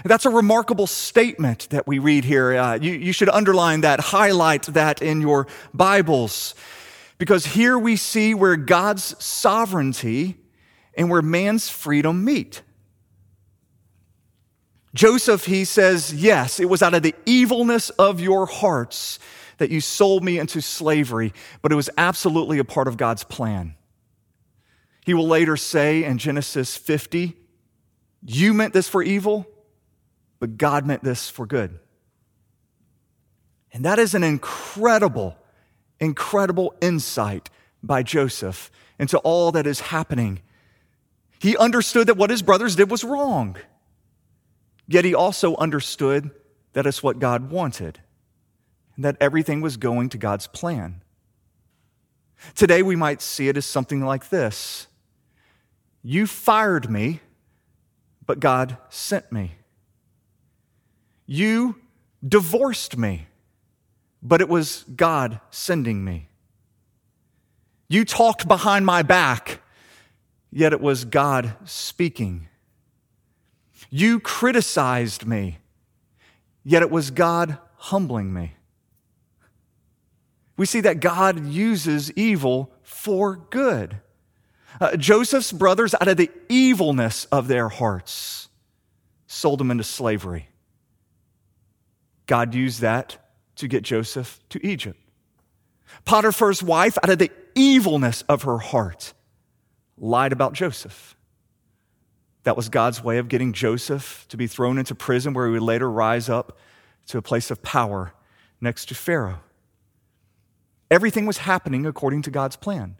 That's 0.03 0.25
a 0.25 0.31
remarkable 0.31 0.87
statement 0.87 1.69
that 1.69 1.87
we 1.87 1.99
read 1.99 2.25
here. 2.25 2.57
Uh, 2.57 2.79
you, 2.81 2.95
you 2.95 3.13
should 3.13 3.29
underline 3.29 3.83
that, 3.83 4.01
highlight 4.01 4.63
that 4.63 5.03
in 5.03 5.21
your 5.21 5.47
Bibles, 5.75 6.55
because 7.19 7.45
here 7.45 7.79
we 7.79 7.97
see 7.97 8.33
where 8.33 8.57
God's 8.57 9.23
sovereignty 9.23 10.39
and 10.95 11.11
where 11.11 11.21
man's 11.21 11.69
freedom 11.69 12.25
meet. 12.25 12.63
Joseph, 14.97 15.45
he 15.45 15.67
says, 15.67 16.12
Yes, 16.15 16.59
it 16.59 16.71
was 16.71 16.83
out 16.83 16.95
of 16.95 17.03
the 17.03 17.15
evilness 17.26 17.91
of 17.91 18.19
your 18.19 18.47
hearts 18.47 19.19
that 19.59 19.71
you 19.71 19.81
sold 19.81 20.25
me 20.25 20.38
into 20.38 20.62
slavery, 20.62 21.35
but 21.61 21.71
it 21.71 21.75
was 21.75 21.91
absolutely 21.99 22.59
a 22.59 22.65
part 22.65 22.88
of 22.88 22.97
God's 22.97 23.23
plan. 23.23 23.75
He 25.05 25.12
will 25.12 25.29
later 25.29 25.57
say 25.57 26.03
in 26.03 26.17
Genesis 26.17 26.76
50, 26.76 27.37
You 28.25 28.55
meant 28.55 28.73
this 28.73 28.88
for 28.88 29.03
evil, 29.03 29.47
but 30.41 30.57
God 30.57 30.87
meant 30.87 31.05
this 31.05 31.29
for 31.29 31.45
good. 31.45 31.79
And 33.73 33.85
that 33.85 33.99
is 33.99 34.15
an 34.15 34.25
incredible, 34.25 35.37
incredible 36.00 36.75
insight 36.81 37.50
by 37.83 38.03
Joseph 38.03 38.71
into 38.99 39.19
all 39.19 39.53
that 39.53 39.67
is 39.67 39.81
happening. 39.81 40.41
He 41.38 41.55
understood 41.55 42.07
that 42.07 42.17
what 42.17 42.31
his 42.31 42.41
brothers 42.41 42.76
did 42.76 42.91
was 42.91 43.05
wrong. 43.05 43.59
Yet 44.88 45.05
he 45.05 45.14
also 45.14 45.57
understood 45.57 46.31
that 46.73 46.87
it's 46.87 47.02
what 47.02 47.19
God 47.19 47.50
wanted 47.50 48.00
and 48.95 49.05
that 49.05 49.16
everything 49.21 49.61
was 49.61 49.76
going 49.76 50.09
to 50.11 50.19
God's 50.19 50.47
plan. 50.47 51.02
Today, 52.55 52.83
we 52.83 52.97
might 52.97 53.23
see 53.23 53.49
it 53.49 53.57
as 53.57 53.64
something 53.64 54.05
like 54.05 54.28
this 54.28 54.87
You 56.02 56.26
fired 56.26 56.90
me, 56.90 57.21
but 58.26 58.40
God 58.40 58.76
sent 58.88 59.33
me. 59.33 59.52
You 61.26 61.76
divorced 62.26 62.97
me, 62.97 63.26
but 64.23 64.40
it 64.40 64.49
was 64.49 64.85
God 64.95 65.40
sending 65.50 66.05
me. 66.05 66.28
You 67.88 68.05
talked 68.05 68.49
behind 68.49 68.85
my 68.85 69.02
back, 69.02 69.61
yet 70.50 70.73
it 70.73 70.81
was 70.81 71.05
God 71.05 71.55
speaking. 71.64 72.49
You 73.90 74.21
criticized 74.21 75.26
me, 75.26 75.59
yet 76.64 76.83
it 76.83 76.90
was 76.90 77.11
God 77.11 77.59
humbling 77.76 78.33
me. 78.33 78.55
We 80.57 80.66
see 80.66 80.81
that 80.81 81.00
God 81.00 81.47
uses 81.47 82.11
evil 82.12 82.73
for 82.83 83.37
good. 83.37 83.99
Uh, 84.81 84.97
Joseph's 84.97 85.52
brothers, 85.52 85.95
out 85.95 86.09
of 86.09 86.16
the 86.16 86.31
evilness 86.49 87.26
of 87.26 87.49
their 87.49 87.69
hearts, 87.69 88.49
sold 89.26 89.61
him 89.61 89.71
into 89.71 89.85
slavery. 89.85 90.49
God 92.26 92.55
used 92.55 92.81
that 92.81 93.19
to 93.57 93.69
get 93.69 93.83
Joseph 93.83 94.40
to 94.50 94.66
Egypt. 94.66 94.99
Potiphar's 96.05 96.62
wife, 96.62 96.99
out 97.02 97.11
of 97.11 97.19
the 97.19 97.31
evilness 97.55 98.23
of 98.23 98.43
her 98.43 98.59
heart, 98.59 99.14
lied 99.97 100.33
about 100.33 100.52
Joseph. 100.52 101.16
That 102.47 102.57
was 102.57 102.69
God's 102.69 103.03
way 103.03 103.19
of 103.19 103.26
getting 103.26 103.53
Joseph 103.53 104.25
to 104.29 104.37
be 104.37 104.47
thrown 104.47 104.79
into 104.79 104.95
prison, 104.95 105.35
where 105.35 105.47
he 105.47 105.53
would 105.53 105.62
later 105.62 105.91
rise 105.91 106.29
up 106.29 106.57
to 107.09 107.19
a 107.19 107.23
place 107.23 107.50
of 107.50 107.61
power 107.61 108.12
next 108.61 108.85
to 108.87 108.95
Pharaoh. 108.95 109.41
Everything 110.88 111.26
was 111.26 111.38
happening 111.38 111.85
according 111.87 112.23
to 112.23 112.31
God's 112.31 112.55
plan. 112.55 112.99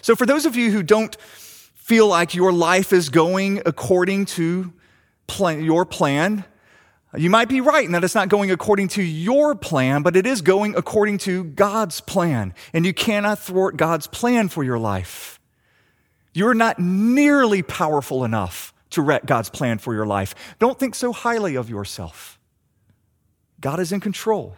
So, 0.00 0.14
for 0.14 0.26
those 0.26 0.46
of 0.46 0.54
you 0.54 0.70
who 0.70 0.84
don't 0.84 1.16
feel 1.20 2.06
like 2.06 2.36
your 2.36 2.52
life 2.52 2.92
is 2.92 3.08
going 3.08 3.60
according 3.66 4.26
to 4.26 4.72
plan, 5.26 5.64
your 5.64 5.84
plan, 5.84 6.44
you 7.16 7.30
might 7.30 7.48
be 7.48 7.60
right 7.60 7.84
in 7.84 7.90
that 7.90 8.04
it's 8.04 8.14
not 8.14 8.28
going 8.28 8.52
according 8.52 8.86
to 8.90 9.02
your 9.02 9.56
plan, 9.56 10.02
but 10.02 10.14
it 10.14 10.24
is 10.24 10.40
going 10.40 10.76
according 10.76 11.18
to 11.18 11.42
God's 11.42 12.00
plan. 12.00 12.54
And 12.72 12.86
you 12.86 12.94
cannot 12.94 13.40
thwart 13.40 13.76
God's 13.76 14.06
plan 14.06 14.48
for 14.48 14.62
your 14.62 14.78
life. 14.78 15.40
You're 16.34 16.54
not 16.54 16.78
nearly 16.78 17.62
powerful 17.62 18.24
enough 18.24 18.72
to 18.90 19.02
wreck 19.02 19.26
God's 19.26 19.50
plan 19.50 19.78
for 19.78 19.94
your 19.94 20.06
life. 20.06 20.34
Don't 20.58 20.78
think 20.78 20.94
so 20.94 21.12
highly 21.12 21.56
of 21.56 21.68
yourself. 21.68 22.38
God 23.60 23.80
is 23.80 23.92
in 23.92 24.00
control. 24.00 24.56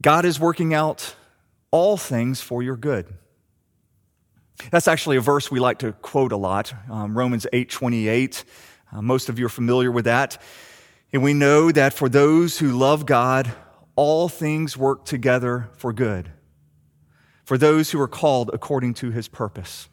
God 0.00 0.24
is 0.24 0.38
working 0.40 0.74
out 0.74 1.14
all 1.70 1.96
things 1.96 2.40
for 2.40 2.62
your 2.62 2.76
good. 2.76 3.06
That's 4.70 4.88
actually 4.88 5.16
a 5.16 5.20
verse 5.20 5.50
we 5.50 5.60
like 5.60 5.78
to 5.78 5.92
quote 5.92 6.32
a 6.32 6.36
lot, 6.36 6.72
um, 6.90 7.16
Romans 7.16 7.46
8 7.52 7.70
28. 7.70 8.44
Uh, 8.92 9.02
most 9.02 9.28
of 9.28 9.38
you 9.38 9.46
are 9.46 9.50
familiar 9.50 9.90
with 9.90 10.04
that. 10.04 10.40
And 11.12 11.22
we 11.22 11.34
know 11.34 11.70
that 11.72 11.92
for 11.92 12.08
those 12.08 12.58
who 12.58 12.72
love 12.72 13.06
God, 13.06 13.52
all 13.96 14.28
things 14.28 14.76
work 14.76 15.04
together 15.04 15.70
for 15.76 15.92
good 15.92 16.30
for 17.44 17.58
those 17.58 17.90
who 17.90 18.00
are 18.00 18.08
called 18.08 18.50
according 18.52 18.94
to 18.94 19.10
his 19.10 19.28
purpose. 19.28 19.88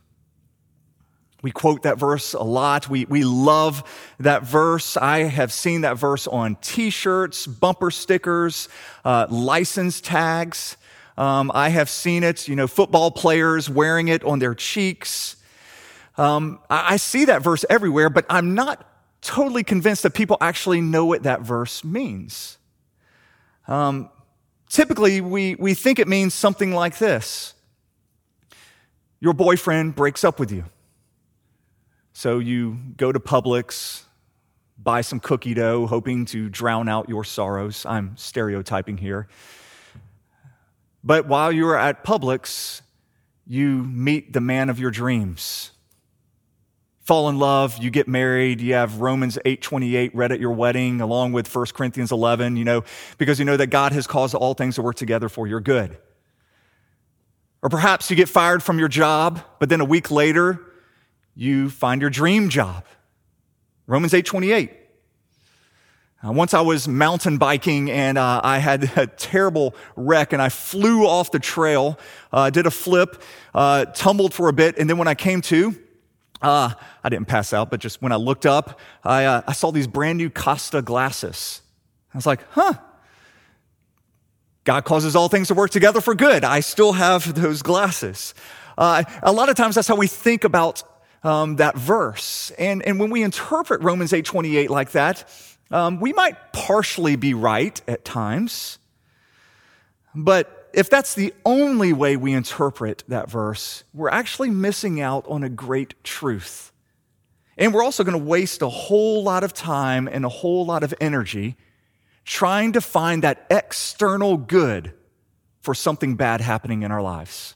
We 1.42 1.52
quote 1.52 1.84
that 1.84 1.98
verse 1.98 2.34
a 2.34 2.44
lot. 2.44 2.90
We, 2.90 3.06
we 3.06 3.24
love 3.24 3.84
that 4.20 4.44
verse. 4.44 4.98
I 4.98 5.20
have 5.20 5.54
seen 5.54 5.82
that 5.82 5.98
verse 5.98 6.28
on 6.28 6.58
t 6.58 6.90
shirts, 6.90 7.48
bumper 7.48 7.92
stickers, 7.92 8.68
uh, 9.06 9.28
license 9.30 10.02
tags. 10.02 10.76
Um, 11.18 11.52
I 11.54 11.70
have 11.70 11.90
seen 11.90 12.24
it, 12.24 12.48
you 12.48 12.56
know, 12.56 12.68
football 12.68 13.12
players 13.12 13.70
wearing 13.70 14.10
it 14.10 14.24
on 14.24 14.40
their 14.40 14.54
cheeks. 14.54 15.38
Um, 16.18 16.60
I, 16.70 16.94
I 16.94 16.98
see 16.98 17.26
that 17.26 17.42
verse 17.42 17.64
everywhere, 17.70 18.10
but 18.10 18.26
I'm 18.30 18.54
not 18.54 18.86
totally 19.22 19.64
convinced 19.64 20.04
that 20.04 20.14
people 20.14 20.38
actually 20.42 20.82
know 20.82 21.06
what 21.06 21.24
that 21.24 21.42
verse 21.42 21.84
means. 21.84 22.58
Um, 23.68 24.10
typically, 24.70 25.20
we, 25.20 25.56
we 25.56 25.74
think 25.74 26.00
it 26.00 26.08
means 26.08 26.34
something 26.34 26.72
like 26.72 26.98
this 26.98 27.54
Your 29.20 29.34
boyfriend 29.34 29.96
breaks 29.96 30.24
up 30.24 30.40
with 30.40 30.52
you. 30.52 30.64
So 32.14 32.40
you 32.40 32.78
go 32.98 33.12
to 33.12 33.20
Publix, 33.20 34.04
buy 34.78 35.02
some 35.02 35.20
cookie 35.20 35.54
dough, 35.54 35.88
hoping 35.88 36.26
to 36.26 36.50
drown 36.50 36.90
out 36.90 37.10
your 37.10 37.24
sorrows. 37.24 37.86
I'm 37.86 38.16
stereotyping 38.18 38.98
here. 38.98 39.28
But 41.04 41.28
while 41.28 41.52
you're 41.52 41.78
at 41.78 42.04
Publix, 42.04 42.82
you 43.48 43.84
meet 43.84 44.34
the 44.34 44.42
man 44.42 44.70
of 44.70 44.80
your 44.80 44.92
dreams. 44.92 45.72
Fall 47.10 47.28
in 47.28 47.40
love, 47.40 47.80
you 47.80 47.90
get 47.90 48.08
married, 48.08 48.62
you 48.62 48.76
have 48.76 49.02
Romans 49.02 49.40
8:28 49.44 50.12
read 50.14 50.32
at 50.32 50.40
your 50.40 50.52
wedding 50.52 51.02
along 51.02 51.32
with 51.32 51.48
1 51.48 51.74
Corinthians 51.74 52.12
11, 52.12 52.56
you 52.56 52.64
know, 52.64 52.84
because 53.18 53.40
you 53.40 53.46
know 53.46 53.58
that 53.58 53.72
God 53.72 53.94
has 53.94 54.06
caused 54.06 54.36
all 54.36 54.54
things 54.54 54.76
to 54.76 54.84
work 54.84 54.96
together 54.96 55.28
for 55.28 55.48
your 55.48 55.60
good. 55.60 55.98
Or 57.64 57.70
perhaps 57.70 58.12
you 58.12 58.16
get 58.16 58.30
fired 58.30 58.62
from 58.62 58.78
your 58.78 58.90
job, 58.90 59.42
but 59.58 59.70
then 59.70 59.82
a 59.82 59.86
week 59.86 60.12
later 60.12 60.62
you 61.34 61.72
find 61.72 62.00
your 62.00 62.12
dream 62.12 62.48
job. 62.48 62.86
Romans 63.88 64.14
8:28. 64.14 64.70
Uh, 66.24 66.32
once 66.32 66.54
I 66.54 66.62
was 66.62 66.88
mountain 66.88 67.40
biking 67.40 67.90
and 67.90 68.20
uh, 68.20 68.40
I 68.44 68.60
had 68.60 68.84
a 68.96 69.08
terrible 69.08 69.74
wreck 69.96 70.32
and 70.32 70.44
I 70.44 70.50
flew 70.50 71.08
off 71.08 71.32
the 71.32 71.40
trail, 71.40 71.98
uh, 72.32 72.52
did 72.52 72.68
a 72.68 72.72
flip, 72.72 73.24
uh, 73.56 73.86
tumbled 73.86 74.32
for 74.32 74.48
a 74.48 74.54
bit, 74.54 74.78
and 74.78 74.88
then 74.88 75.00
when 75.00 75.08
I 75.08 75.16
came 75.16 75.42
to, 75.42 75.76
uh, 76.42 76.72
I 77.04 77.10
didn't 77.10 77.28
pass 77.28 77.54
out, 77.54 77.70
but 77.70 77.80
just 77.80 78.02
when 78.02 78.12
I 78.12 78.16
looked 78.16 78.46
up, 78.46 78.80
I, 79.04 79.26
uh, 79.26 79.42
I 79.48 79.54
saw 79.54 79.72
these 79.72 79.88
brand 79.88 80.18
new 80.18 80.30
Costa 80.30 80.82
glasses. 80.82 81.62
I 82.14 82.18
was 82.18 82.26
like, 82.26 82.42
huh. 82.52 82.74
God 84.64 84.86
causes 84.86 85.16
all 85.16 85.30
things 85.30 85.48
to 85.48 85.54
work 85.54 85.72
together 85.72 86.02
for 86.02 86.16
good. 86.16 86.44
I 86.44 86.60
still 86.60 86.94
have 86.94 87.34
those 87.34 87.62
glasses. 87.62 88.34
a 88.78 89.32
lot 89.32 89.50
of 89.50 89.56
times 89.56 89.76
that's 89.76 89.88
how 89.88 89.96
we 89.96 90.08
think 90.08 90.44
about 90.44 90.84
um, 91.24 91.58
that 91.58 91.78
verse. 91.78 92.52
And, 92.58 92.86
and 92.86 93.00
when 93.00 93.10
we 93.10 93.24
interpret 93.24 93.82
Romans 93.82 94.12
8:28 94.12 94.70
like 94.70 94.92
that, 94.92 95.30
um, 95.72 96.00
we 96.00 96.14
might 96.14 96.54
partially 96.54 97.16
be 97.16 97.34
right 97.34 97.80
at 97.88 98.06
times, 98.06 98.80
but 100.16 100.59
if 100.74 100.90
that's 100.90 101.16
the 101.16 101.34
only 101.46 101.94
way 101.94 102.18
we 102.18 102.34
interpret 102.34 103.04
that 103.08 103.30
verse, 103.30 103.84
we're 103.94 104.10
actually 104.10 104.50
missing 104.50 105.02
out 105.02 105.26
on 105.28 105.44
a 105.44 105.50
great 105.50 106.04
truth. 106.04 106.72
And 107.58 107.74
we're 107.74 107.84
also 107.84 108.04
going 108.04 108.18
to 108.18 108.24
waste 108.24 108.62
a 108.62 108.70
whole 108.70 109.24
lot 109.24 109.44
of 109.44 109.54
time 109.54 110.08
and 110.08 110.26
a 110.26 110.30
whole 110.30 110.66
lot 110.66 110.84
of 110.84 110.94
energy 111.02 111.58
trying 112.24 112.74
to 112.74 112.82
find 112.82 113.24
that 113.24 113.46
external 113.50 114.38
good 114.38 114.94
for 115.62 115.74
something 115.74 116.16
bad 116.16 116.42
happening 116.42 116.84
in 116.84 116.92
our 116.92 117.02
lives. 117.02 117.56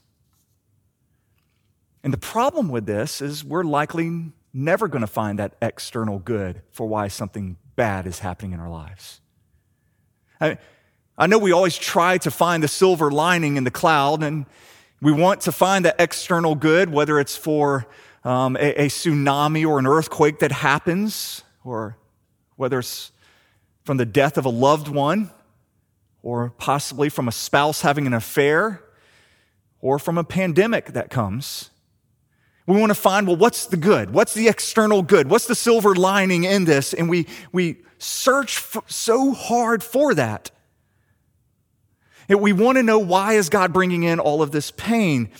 And 2.02 2.12
the 2.12 2.18
problem 2.18 2.68
with 2.68 2.84
this 2.84 3.22
is 3.22 3.44
we're 3.44 3.64
likely 3.64 4.32
never 4.52 4.88
going 4.88 5.00
to 5.00 5.06
find 5.06 5.38
that 5.38 5.56
external 5.62 6.18
good 6.18 6.62
for 6.70 6.86
why 6.86 7.08
something 7.08 7.56
bad 7.76 8.06
is 8.06 8.18
happening 8.18 8.52
in 8.52 8.60
our 8.60 8.68
lives. 8.68 9.20
I, 10.40 10.58
I 11.16 11.28
know 11.28 11.38
we 11.38 11.52
always 11.52 11.78
try 11.78 12.18
to 12.18 12.30
find 12.30 12.60
the 12.60 12.68
silver 12.68 13.08
lining 13.08 13.56
in 13.56 13.62
the 13.62 13.70
cloud, 13.70 14.24
and 14.24 14.46
we 15.00 15.12
want 15.12 15.42
to 15.42 15.52
find 15.52 15.84
that 15.84 15.94
external 16.00 16.56
good, 16.56 16.90
whether 16.90 17.20
it's 17.20 17.36
for 17.36 17.86
um, 18.24 18.56
a, 18.56 18.84
a 18.84 18.86
tsunami 18.88 19.64
or 19.64 19.78
an 19.78 19.86
earthquake 19.86 20.40
that 20.40 20.50
happens, 20.50 21.44
or 21.62 21.96
whether 22.56 22.80
it's 22.80 23.12
from 23.84 23.96
the 23.96 24.04
death 24.04 24.36
of 24.36 24.44
a 24.44 24.48
loved 24.50 24.88
one, 24.88 25.30
or 26.20 26.50
possibly 26.58 27.08
from 27.08 27.28
a 27.28 27.32
spouse 27.32 27.82
having 27.82 28.08
an 28.08 28.14
affair, 28.14 28.82
or 29.80 30.00
from 30.00 30.18
a 30.18 30.24
pandemic 30.24 30.94
that 30.94 31.10
comes. 31.10 31.70
We 32.66 32.80
want 32.80 32.90
to 32.90 32.94
find, 32.94 33.28
well, 33.28 33.36
what's 33.36 33.66
the 33.66 33.76
good? 33.76 34.10
What's 34.10 34.34
the 34.34 34.48
external 34.48 35.02
good? 35.02 35.30
What's 35.30 35.46
the 35.46 35.54
silver 35.54 35.94
lining 35.94 36.42
in 36.42 36.64
this? 36.64 36.92
And 36.92 37.08
we, 37.08 37.28
we 37.52 37.76
search 37.98 38.64
so 38.86 39.32
hard 39.32 39.84
for 39.84 40.14
that. 40.14 40.50
We 42.28 42.52
want 42.52 42.76
to 42.76 42.82
know 42.82 42.98
why 42.98 43.34
is 43.34 43.48
God 43.48 43.72
bringing 43.72 44.02
in 44.02 44.18
all 44.18 44.42
of 44.42 44.50
this 44.50 44.70
pain? 44.70 45.30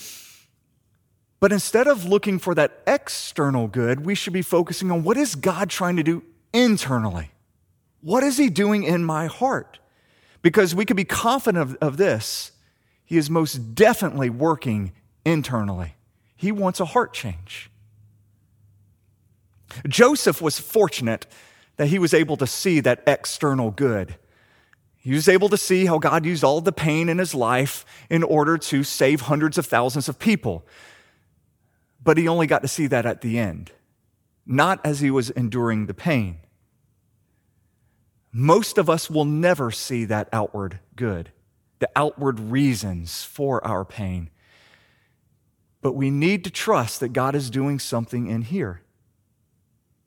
But 1.41 1.53
instead 1.53 1.87
of 1.87 2.05
looking 2.05 2.39
for 2.39 2.55
that 2.55 2.83
external 2.87 3.69
good, 3.69 4.05
we 4.05 4.15
should 4.15 4.33
be 4.33 4.43
focusing 4.43 4.91
on 4.91 5.03
what 5.03 5.17
is 5.17 5.35
God 5.35 5.71
trying 5.71 5.97
to 5.97 6.03
do 6.03 6.23
internally? 6.53 7.31
What 8.01 8.23
is 8.23 8.39
he 8.39 8.49
doing 8.49 8.85
in 8.85 9.05
my 9.05 9.27
heart? 9.27 9.79
Because 10.41 10.75
we 10.75 10.85
can 10.85 10.97
be 10.97 11.05
confident 11.05 11.71
of, 11.71 11.77
of 11.81 11.97
this. 11.97 12.53
He 13.05 13.17
is 13.17 13.29
most 13.29 13.75
definitely 13.75 14.31
working 14.31 14.93
internally. 15.25 15.95
He 16.37 16.53
wants 16.53 16.81
a 16.81 16.85
heart 16.85 17.13
change. 17.13 17.71
Joseph 19.89 20.41
was 20.41 20.59
fortunate 20.59 21.27
that 21.77 21.89
he 21.89 21.99
was 21.99 22.15
able 22.15 22.37
to 22.37 22.47
see 22.47 22.81
that 22.81 23.03
external 23.07 23.71
good. 23.71 24.17
He 25.05 25.13
was 25.13 25.29
able 25.29 25.51
to 25.51 25.59
see 25.59 25.85
how 25.85 25.99
God 25.99 26.25
used 26.25 26.43
all 26.43 26.63
the 26.63 26.73
pain 26.73 27.11
in 27.11 27.19
his 27.19 27.35
life 27.35 27.85
in 28.09 28.23
order 28.23 28.57
to 28.57 28.83
save 28.83 29.21
hundreds 29.21 29.59
of 29.59 29.67
thousands 29.67 30.09
of 30.09 30.19
people. 30.19 30.65
But 32.03 32.17
he 32.17 32.27
only 32.27 32.47
got 32.47 32.63
to 32.63 32.69
see 32.69 32.87
that 32.87 33.05
at 33.05 33.21
the 33.21 33.39
end, 33.39 33.71
not 34.47 34.81
as 34.83 35.01
he 35.01 35.11
was 35.11 35.29
enduring 35.29 35.85
the 35.85 35.93
pain. 35.93 36.39
Most 38.33 38.79
of 38.79 38.89
us 38.89 39.11
will 39.11 39.27
never 39.27 39.71
see 39.71 40.07
that 40.07 40.31
outward 40.33 40.81
good, 40.97 41.33
the 41.81 41.91
outward 41.95 42.41
reasons 42.41 43.25
for 43.25 43.63
our 43.63 43.85
pain. 43.85 44.31
But 45.83 45.93
we 45.93 46.09
need 46.09 46.45
to 46.45 46.51
trust 46.51 47.01
that 47.01 47.11
God 47.11 47.35
is 47.35 47.51
doing 47.51 47.79
something 47.79 48.27
in 48.27 48.41
here. 48.41 48.81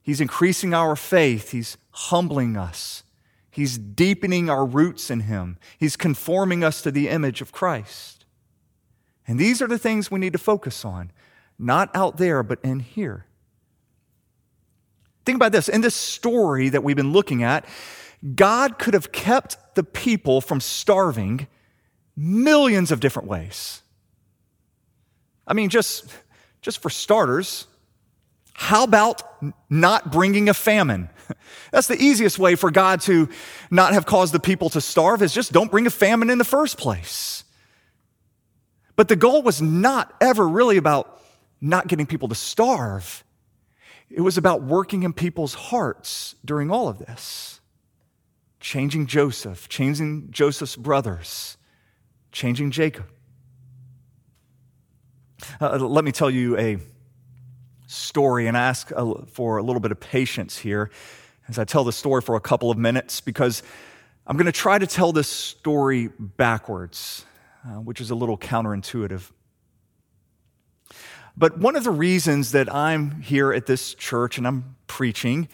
He's 0.02 0.22
increasing 0.22 0.74
our 0.74 0.96
faith, 0.96 1.52
He's 1.52 1.78
humbling 1.92 2.58
us, 2.58 3.04
He's 3.58 3.80
deepening 3.80 4.52
our 4.52 4.64
roots 4.64 5.10
in 5.10 5.22
Him, 5.22 5.58
He's 5.80 5.98
conforming 5.98 6.64
us 6.64 6.84
to 6.84 6.92
the 6.92 7.10
image 7.10 7.42
of 7.42 7.52
Christ. 7.52 8.24
And 9.28 9.40
these 9.40 9.64
are 9.64 9.68
the 9.68 9.80
things 9.80 10.12
we 10.12 10.20
need 10.20 10.34
to 10.34 10.40
focus 10.40 10.86
on, 10.86 11.12
not 11.58 11.90
out 11.96 12.18
there, 12.18 12.44
but 12.44 12.60
in 12.64 12.82
here. 12.82 13.26
Think 15.26 15.38
about 15.38 15.54
this. 15.54 15.70
In 15.70 15.82
this 15.82 15.96
story 15.96 16.70
that 16.70 16.84
we've 16.84 16.96
been 16.96 17.12
looking 17.12 17.42
at, 17.42 17.66
God 18.36 18.78
could 18.78 18.94
have 18.94 19.12
kept 19.12 19.58
the 19.74 19.84
people 19.84 20.40
from 20.40 20.62
starving 20.62 21.48
millions 22.16 22.92
of 22.92 23.00
different 23.00 23.28
ways. 23.28 23.82
I 25.48 25.54
mean, 25.56 25.70
just, 25.70 26.14
just 26.62 26.80
for 26.80 26.92
starters, 26.92 27.66
how 28.54 28.84
about 28.84 29.24
not 29.68 30.12
bringing 30.12 30.48
a 30.48 30.54
famine? 30.54 31.10
That's 31.72 31.88
the 31.88 32.02
easiest 32.02 32.40
way 32.40 32.56
for 32.56 32.72
God 32.72 33.02
to 33.02 33.30
not 33.70 33.94
have 33.94 34.06
caused 34.06 34.34
the 34.34 34.40
people 34.40 34.70
to 34.72 34.82
starve 34.82 35.22
is 35.22 35.34
just 35.34 35.52
don't 35.52 35.72
bring 35.72 35.88
a 35.88 35.92
famine 35.92 36.30
in 36.30 36.38
the 36.38 36.44
first 36.44 36.78
place. 36.78 37.44
But 38.96 39.08
the 39.08 39.16
goal 39.16 39.44
was 39.44 39.62
not 39.62 40.14
ever 40.22 40.48
really 40.48 40.78
about 40.78 41.22
not 41.62 41.88
getting 41.88 42.06
people 42.06 42.28
to 42.30 42.36
starve. 42.36 43.24
It 44.10 44.22
was 44.22 44.38
about 44.38 44.64
working 44.64 45.04
in 45.04 45.14
people's 45.14 45.54
hearts 45.54 46.36
during 46.44 46.72
all 46.72 46.88
of 46.88 46.98
this. 46.98 47.60
Changing 48.60 49.06
Joseph, 49.06 49.70
changing 49.70 50.32
Joseph's 50.32 50.76
brothers, 50.76 51.58
changing 52.32 52.72
Jacob. 52.72 53.06
Uh, 55.62 55.78
let 55.78 56.04
me 56.04 56.12
tell 56.12 56.30
you 56.30 56.58
a 56.58 56.80
story 57.88 58.48
and 58.48 58.56
ask 58.56 58.92
for 59.32 59.58
a 59.58 59.64
little 59.64 59.80
bit 59.80 59.92
of 59.92 60.00
patience 60.00 60.58
here 60.58 60.92
as 61.48 61.58
I 61.58 61.64
tell 61.64 61.84
the 61.84 61.94
story 61.94 62.22
for 62.22 62.36
a 62.36 62.42
couple 62.42 62.70
of 62.70 62.78
minutes 62.78 63.22
because 63.22 63.64
I'm 64.28 64.36
going 64.36 64.46
to 64.46 64.52
try 64.52 64.78
to 64.78 64.86
tell 64.86 65.14
this 65.14 65.30
story 65.30 66.10
backwards, 66.20 67.26
uh, 67.66 67.80
which 67.80 68.02
is 68.02 68.12
a 68.12 68.16
little 68.16 68.38
counterintuitive. 68.38 69.32
But 71.38 71.58
one 71.60 71.76
of 71.76 71.86
the 71.86 71.92
reasons 71.92 72.52
that 72.52 72.74
I'm 72.74 73.22
here 73.22 73.54
at 73.54 73.68
this 73.68 73.94
church 73.94 74.38
and 74.38 74.46
I'm 74.46 74.76
preaching 74.88 75.48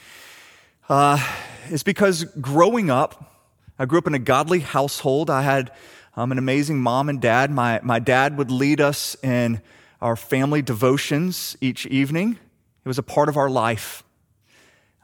uh, 0.90 1.24
is 1.70 1.84
because 1.84 2.24
growing 2.24 2.90
up, 2.90 3.32
I 3.78 3.86
grew 3.86 4.00
up 4.00 4.08
in 4.08 4.16
a 4.16 4.20
godly 4.20 4.60
household. 4.62 5.30
I 5.30 5.44
had 5.44 5.72
um, 6.16 6.32
an 6.32 6.38
amazing 6.38 6.80
mom 6.80 7.10
and 7.10 7.22
dad. 7.22 7.52
My, 7.52 7.80
my 7.84 8.00
dad 8.00 8.38
would 8.38 8.50
lead 8.50 8.82
us 8.82 9.16
in 9.22 9.62
our 10.04 10.18
family 10.18 10.62
devotions 10.62 11.56
each 11.62 11.86
evening. 11.86 12.38
It 12.84 12.88
was 12.88 12.98
a 12.98 13.04
part 13.04 13.30
of 13.30 13.38
our 13.38 13.50
life. 13.50 14.04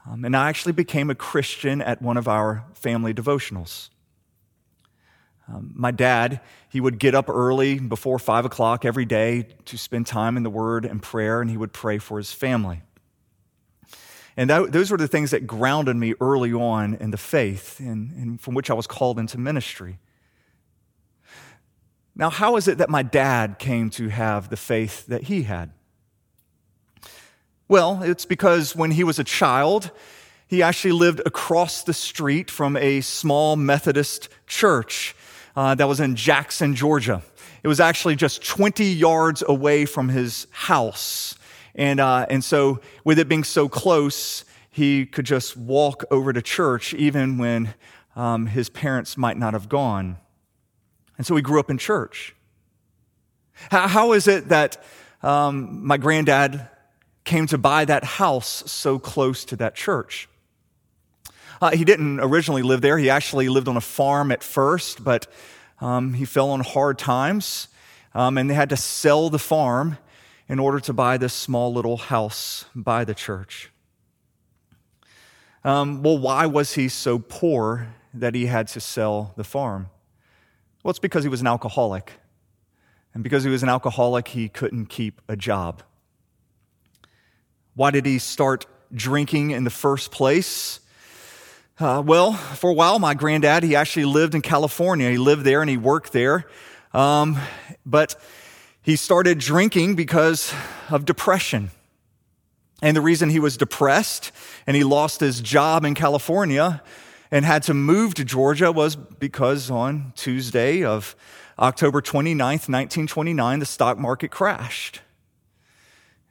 Um, 0.05 0.25
and 0.25 0.35
I 0.35 0.49
actually 0.49 0.73
became 0.73 1.09
a 1.09 1.15
Christian 1.15 1.81
at 1.81 2.01
one 2.01 2.17
of 2.17 2.27
our 2.27 2.65
family 2.73 3.13
devotionals. 3.13 3.89
Um, 5.47 5.71
my 5.73 5.91
dad, 5.91 6.41
he 6.67 6.81
would 6.81 6.99
get 6.99 7.15
up 7.15 7.29
early 7.29 7.79
before 7.79 8.19
five 8.19 8.43
o'clock 8.43 8.83
every 8.83 9.05
day 9.05 9.47
to 9.65 9.77
spend 9.77 10.05
time 10.05 10.35
in 10.35 10.43
the 10.43 10.49
Word 10.49 10.85
and 10.85 11.01
prayer, 11.01 11.41
and 11.41 11.49
he 11.49 11.57
would 11.57 11.71
pray 11.71 11.97
for 11.97 12.17
his 12.17 12.33
family. 12.33 12.81
And 14.35 14.49
that, 14.49 14.73
those 14.73 14.91
were 14.91 14.97
the 14.97 15.07
things 15.07 15.31
that 15.31 15.47
grounded 15.47 15.95
me 15.95 16.13
early 16.19 16.53
on 16.53 16.95
in 16.95 17.11
the 17.11 17.17
faith 17.17 17.79
and, 17.79 18.11
and 18.11 18.39
from 18.39 18.53
which 18.53 18.69
I 18.69 18.73
was 18.73 18.85
called 18.85 19.17
into 19.17 19.37
ministry. 19.37 19.97
Now, 22.19 22.29
how 22.29 22.57
is 22.57 22.67
it 22.67 22.79
that 22.79 22.89
my 22.89 23.01
dad 23.01 23.59
came 23.59 23.89
to 23.91 24.09
have 24.09 24.49
the 24.49 24.57
faith 24.57 25.07
that 25.07 25.23
he 25.23 25.43
had? 25.43 25.71
Well, 27.69 28.03
it's 28.03 28.25
because 28.25 28.75
when 28.75 28.91
he 28.91 29.05
was 29.05 29.19
a 29.19 29.23
child, 29.23 29.91
he 30.45 30.61
actually 30.61 30.91
lived 30.91 31.21
across 31.25 31.81
the 31.81 31.93
street 31.93 32.51
from 32.51 32.75
a 32.75 32.99
small 32.99 33.55
Methodist 33.55 34.27
church 34.47 35.15
uh, 35.55 35.75
that 35.75 35.87
was 35.87 36.01
in 36.01 36.17
Jackson, 36.17 36.75
Georgia. 36.75 37.23
It 37.63 37.69
was 37.69 37.79
actually 37.79 38.17
just 38.17 38.45
20 38.45 38.83
yards 38.83 39.41
away 39.47 39.85
from 39.85 40.09
his 40.09 40.45
house. 40.51 41.35
And, 41.73 42.01
uh, 42.01 42.25
and 42.29 42.43
so, 42.43 42.81
with 43.05 43.17
it 43.17 43.29
being 43.29 43.45
so 43.45 43.69
close, 43.69 44.43
he 44.69 45.05
could 45.05 45.25
just 45.25 45.55
walk 45.55 46.03
over 46.11 46.33
to 46.33 46.41
church 46.41 46.93
even 46.93 47.37
when 47.37 47.75
um, 48.17 48.47
his 48.47 48.67
parents 48.67 49.15
might 49.15 49.37
not 49.37 49.53
have 49.53 49.69
gone. 49.69 50.17
And 51.19 51.27
so 51.27 51.35
he 51.35 51.41
grew 51.41 51.59
up 51.59 51.69
in 51.69 51.77
church. 51.77 52.33
how, 53.69 53.89
how 53.89 54.13
is 54.13 54.27
it 54.27 54.47
that 54.49 54.81
um, 55.21 55.85
my 55.85 55.97
granddad 55.97 56.65
came 57.25 57.45
to 57.47 57.57
buy 57.57 57.83
that 57.83 58.05
house 58.05 58.63
so 58.71 58.97
close 58.97 59.43
to 59.45 59.57
that 59.57 59.75
church? 59.75 60.29
Uh, 61.61 61.71
he 61.71 61.83
didn't 61.83 62.21
originally 62.21 62.61
live 62.61 62.79
there. 62.79 62.97
He 62.97 63.09
actually 63.09 63.49
lived 63.49 63.67
on 63.67 63.75
a 63.75 63.81
farm 63.81 64.31
at 64.31 64.41
first, 64.41 65.03
but 65.03 65.27
um, 65.81 66.13
he 66.13 66.23
fell 66.23 66.51
on 66.51 66.61
hard 66.61 66.97
times, 66.97 67.67
um, 68.15 68.37
and 68.37 68.49
they 68.49 68.53
had 68.53 68.69
to 68.69 68.77
sell 68.77 69.29
the 69.29 69.39
farm 69.39 69.97
in 70.47 70.57
order 70.57 70.79
to 70.79 70.93
buy 70.93 71.17
this 71.17 71.33
small 71.33 71.73
little 71.73 71.97
house 71.97 72.63
by 72.73 73.03
the 73.03 73.13
church. 73.13 73.71
Um, 75.65 76.01
well, 76.01 76.17
why 76.17 76.45
was 76.45 76.75
he 76.75 76.87
so 76.87 77.19
poor 77.19 77.89
that 78.13 78.35
he 78.35 78.45
had 78.45 78.69
to 78.69 78.79
sell 78.79 79.33
the 79.35 79.43
farm? 79.43 79.89
Well, 80.83 80.91
it's 80.91 80.99
because 80.99 81.23
he 81.23 81.29
was 81.29 81.41
an 81.41 81.47
alcoholic. 81.47 82.13
And 83.13 83.23
because 83.23 83.43
he 83.43 83.49
was 83.49 83.63
an 83.63 83.69
alcoholic, 83.69 84.29
he 84.29 84.47
couldn't 84.49 84.85
keep 84.85 85.21
a 85.27 85.35
job. 85.35 85.83
Why 87.75 87.91
did 87.91 88.05
he 88.05 88.19
start 88.19 88.65
drinking 88.93 89.51
in 89.51 89.63
the 89.63 89.69
first 89.69 90.11
place? 90.11 90.79
Uh, 91.79 92.03
well, 92.05 92.33
for 92.33 92.69
a 92.69 92.73
while, 92.73 92.99
my 92.99 93.13
granddad, 93.13 93.63
he 93.63 93.75
actually 93.75 94.05
lived 94.05 94.35
in 94.35 94.41
California. 94.41 95.09
He 95.09 95.17
lived 95.17 95.43
there 95.43 95.61
and 95.61 95.69
he 95.69 95.77
worked 95.77 96.11
there. 96.11 96.45
Um, 96.93 97.37
but 97.85 98.15
he 98.81 98.95
started 98.95 99.37
drinking 99.37 99.95
because 99.95 100.53
of 100.89 101.05
depression. 101.05 101.71
And 102.81 102.95
the 102.95 103.01
reason 103.01 103.29
he 103.29 103.39
was 103.39 103.57
depressed 103.57 104.31
and 104.65 104.75
he 104.75 104.83
lost 104.83 105.19
his 105.19 105.41
job 105.41 105.83
in 105.83 105.93
California 105.93 106.81
and 107.31 107.45
had 107.45 107.63
to 107.63 107.73
move 107.73 108.13
to 108.15 108.25
Georgia 108.25 108.71
was 108.71 108.95
because 108.95 109.69
on 109.69 110.13
Tuesday 110.15 110.83
of 110.83 111.15
October 111.57 112.01
29th, 112.01 112.67
1929, 112.69 113.59
the 113.59 113.65
stock 113.65 113.97
market 113.97 114.31
crashed. 114.31 115.01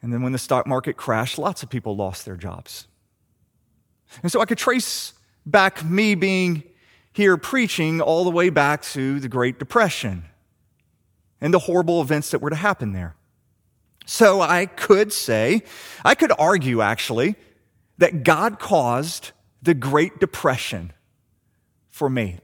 And 0.02 0.12
then 0.12 0.22
when 0.22 0.32
the 0.32 0.38
stock 0.38 0.66
market 0.66 0.96
crashed, 0.96 1.38
lots 1.38 1.62
of 1.62 1.70
people 1.70 1.96
lost 1.96 2.24
their 2.24 2.36
jobs. 2.36 2.86
And 4.22 4.32
so 4.32 4.40
I 4.40 4.46
could 4.46 4.58
trace 4.58 5.12
back 5.44 5.84
me 5.84 6.14
being 6.14 6.62
here 7.12 7.36
preaching 7.36 8.00
all 8.00 8.24
the 8.24 8.30
way 8.30 8.48
back 8.48 8.82
to 8.82 9.20
the 9.20 9.28
Great 9.28 9.58
Depression 9.58 10.24
and 11.40 11.52
the 11.52 11.58
horrible 11.58 12.00
events 12.00 12.30
that 12.30 12.40
were 12.40 12.50
to 12.50 12.56
happen 12.56 12.92
there. 12.92 13.14
So 14.06 14.40
I 14.40 14.66
could 14.66 15.12
say, 15.12 15.62
I 16.04 16.14
could 16.14 16.32
argue 16.38 16.80
actually, 16.80 17.36
that 17.98 18.22
God 18.22 18.58
caused 18.58 19.32
the 19.62 19.74
Great 19.74 20.18
Depression 20.18 20.92
for 21.88 22.08
me. 22.08 22.38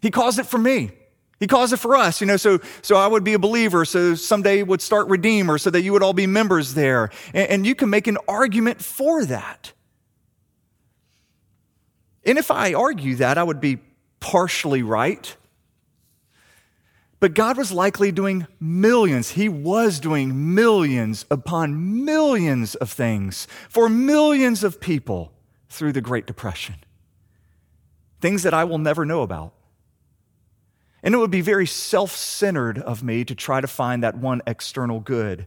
He 0.00 0.10
caused 0.10 0.38
it 0.38 0.46
for 0.46 0.58
me. 0.58 0.92
He 1.38 1.46
caused 1.46 1.72
it 1.72 1.78
for 1.78 1.96
us, 1.96 2.20
you 2.20 2.26
know, 2.26 2.38
so, 2.38 2.60
so 2.80 2.96
I 2.96 3.06
would 3.06 3.22
be 3.22 3.34
a 3.34 3.38
believer, 3.38 3.84
so 3.84 4.14
someday 4.14 4.62
would 4.62 4.80
start 4.80 5.08
Redeemer, 5.08 5.58
so 5.58 5.68
that 5.68 5.82
you 5.82 5.92
would 5.92 6.02
all 6.02 6.14
be 6.14 6.26
members 6.26 6.72
there. 6.72 7.10
And, 7.34 7.50
and 7.50 7.66
you 7.66 7.74
can 7.74 7.90
make 7.90 8.06
an 8.06 8.16
argument 8.26 8.80
for 8.80 9.24
that. 9.26 9.72
And 12.24 12.38
if 12.38 12.50
I 12.50 12.72
argue 12.72 13.16
that, 13.16 13.36
I 13.36 13.42
would 13.42 13.60
be 13.60 13.78
partially 14.18 14.82
right. 14.82 15.36
But 17.20 17.34
God 17.34 17.58
was 17.58 17.70
likely 17.70 18.12
doing 18.12 18.46
millions. 18.58 19.30
He 19.30 19.48
was 19.48 20.00
doing 20.00 20.54
millions 20.54 21.26
upon 21.30 22.04
millions 22.04 22.74
of 22.76 22.90
things 22.90 23.46
for 23.68 23.88
millions 23.88 24.64
of 24.64 24.80
people 24.80 25.32
through 25.68 25.92
the 25.92 26.00
Great 26.00 26.26
Depression. 26.26 26.76
Things 28.20 28.42
that 28.42 28.54
I 28.54 28.64
will 28.64 28.78
never 28.78 29.04
know 29.04 29.22
about. 29.22 29.52
And 31.02 31.14
it 31.14 31.18
would 31.18 31.30
be 31.30 31.40
very 31.40 31.66
self 31.66 32.12
centered 32.12 32.78
of 32.78 33.02
me 33.02 33.24
to 33.24 33.34
try 33.34 33.60
to 33.60 33.66
find 33.66 34.02
that 34.02 34.16
one 34.16 34.42
external 34.46 35.00
good 35.00 35.46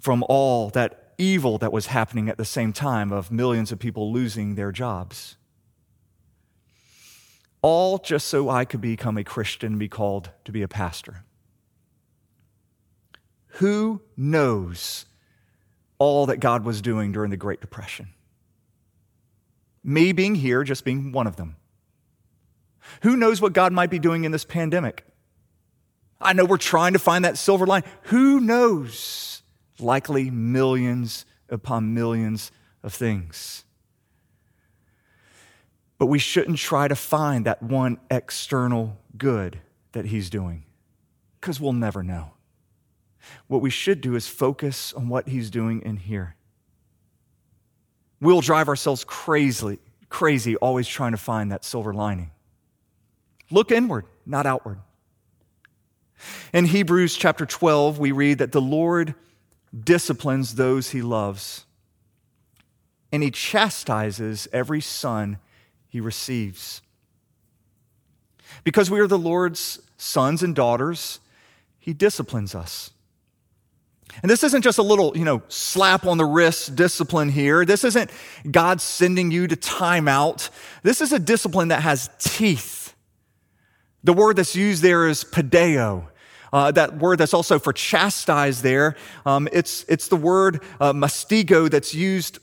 from 0.00 0.24
all 0.28 0.70
that 0.70 1.14
evil 1.18 1.58
that 1.58 1.72
was 1.72 1.86
happening 1.86 2.28
at 2.28 2.38
the 2.38 2.44
same 2.44 2.72
time 2.72 3.12
of 3.12 3.30
millions 3.30 3.72
of 3.72 3.78
people 3.78 4.12
losing 4.12 4.54
their 4.54 4.72
jobs 4.72 5.36
all 7.66 7.98
just 7.98 8.28
so 8.28 8.48
I 8.48 8.64
could 8.64 8.80
become 8.80 9.18
a 9.18 9.24
Christian 9.24 9.72
and 9.72 9.78
be 9.80 9.88
called 9.88 10.30
to 10.44 10.52
be 10.52 10.62
a 10.62 10.68
pastor. 10.68 11.24
Who 13.58 14.02
knows 14.16 15.06
all 15.98 16.26
that 16.26 16.38
God 16.38 16.64
was 16.64 16.80
doing 16.80 17.10
during 17.10 17.32
the 17.32 17.36
Great 17.36 17.60
Depression? 17.60 18.10
Me 19.86 20.10
being 20.10 20.34
here, 20.34 20.64
just 20.64 20.84
being 20.84 21.12
one 21.12 21.28
of 21.28 21.36
them. 21.36 21.54
Who 23.02 23.16
knows 23.16 23.40
what 23.40 23.52
God 23.52 23.72
might 23.72 23.88
be 23.88 24.00
doing 24.00 24.24
in 24.24 24.32
this 24.32 24.44
pandemic? 24.44 25.06
I 26.20 26.32
know 26.32 26.44
we're 26.44 26.56
trying 26.56 26.94
to 26.94 26.98
find 26.98 27.24
that 27.24 27.38
silver 27.38 27.66
line. 27.66 27.84
Who 28.04 28.40
knows? 28.40 29.42
Likely 29.78 30.28
millions 30.28 31.24
upon 31.48 31.94
millions 31.94 32.50
of 32.82 32.92
things. 32.92 33.64
But 35.98 36.06
we 36.06 36.18
shouldn't 36.18 36.58
try 36.58 36.88
to 36.88 36.96
find 36.96 37.46
that 37.46 37.62
one 37.62 37.98
external 38.10 38.98
good 39.16 39.60
that 39.92 40.06
He's 40.06 40.28
doing 40.28 40.64
because 41.40 41.60
we'll 41.60 41.72
never 41.72 42.02
know. 42.02 42.32
What 43.46 43.62
we 43.62 43.70
should 43.70 44.00
do 44.00 44.16
is 44.16 44.26
focus 44.26 44.92
on 44.92 45.08
what 45.08 45.28
He's 45.28 45.48
doing 45.48 45.80
in 45.82 45.98
here. 45.98 46.34
We'll 48.20 48.40
drive 48.40 48.68
ourselves 48.68 49.04
crazy, 49.04 49.78
crazy, 50.08 50.56
always 50.56 50.88
trying 50.88 51.12
to 51.12 51.18
find 51.18 51.52
that 51.52 51.64
silver 51.64 51.92
lining. 51.92 52.30
Look 53.50 53.70
inward, 53.70 54.06
not 54.24 54.46
outward. 54.46 54.78
In 56.52 56.64
Hebrews 56.66 57.16
chapter 57.16 57.44
12, 57.44 57.98
we 57.98 58.12
read 58.12 58.38
that 58.38 58.52
the 58.52 58.60
Lord 58.60 59.14
disciplines 59.78 60.54
those 60.54 60.90
he 60.90 61.02
loves, 61.02 61.66
and 63.12 63.22
he 63.22 63.30
chastises 63.30 64.48
every 64.52 64.80
son 64.80 65.38
he 65.86 66.00
receives. 66.00 66.80
Because 68.64 68.90
we 68.90 69.00
are 69.00 69.06
the 69.06 69.18
Lord's 69.18 69.80
sons 69.98 70.42
and 70.42 70.54
daughters, 70.54 71.20
he 71.78 71.92
disciplines 71.92 72.54
us. 72.54 72.90
And 74.22 74.30
this 74.30 74.42
isn't 74.44 74.62
just 74.62 74.78
a 74.78 74.82
little, 74.82 75.16
you 75.16 75.24
know, 75.24 75.42
slap 75.48 76.06
on 76.06 76.16
the 76.16 76.24
wrist 76.24 76.74
discipline 76.74 77.28
here. 77.28 77.64
This 77.64 77.84
isn't 77.84 78.10
God 78.50 78.80
sending 78.80 79.30
you 79.30 79.46
to 79.46 79.56
time 79.56 80.08
out. 80.08 80.48
This 80.82 81.00
is 81.00 81.12
a 81.12 81.18
discipline 81.18 81.68
that 81.68 81.82
has 81.82 82.08
teeth. 82.18 82.94
The 84.04 84.12
word 84.12 84.36
that's 84.36 84.56
used 84.56 84.82
there 84.82 85.06
is 85.06 85.24
padeo. 85.24 86.08
Uh, 86.52 86.70
that 86.70 86.96
word 86.98 87.18
that's 87.18 87.34
also 87.34 87.58
for 87.58 87.72
chastise 87.72 88.62
there, 88.62 88.96
um, 89.26 89.48
it's, 89.52 89.84
it's 89.88 90.08
the 90.08 90.16
word 90.16 90.62
uh, 90.80 90.92
mastigo 90.92 91.68
that's 91.68 91.92
used 91.92 92.38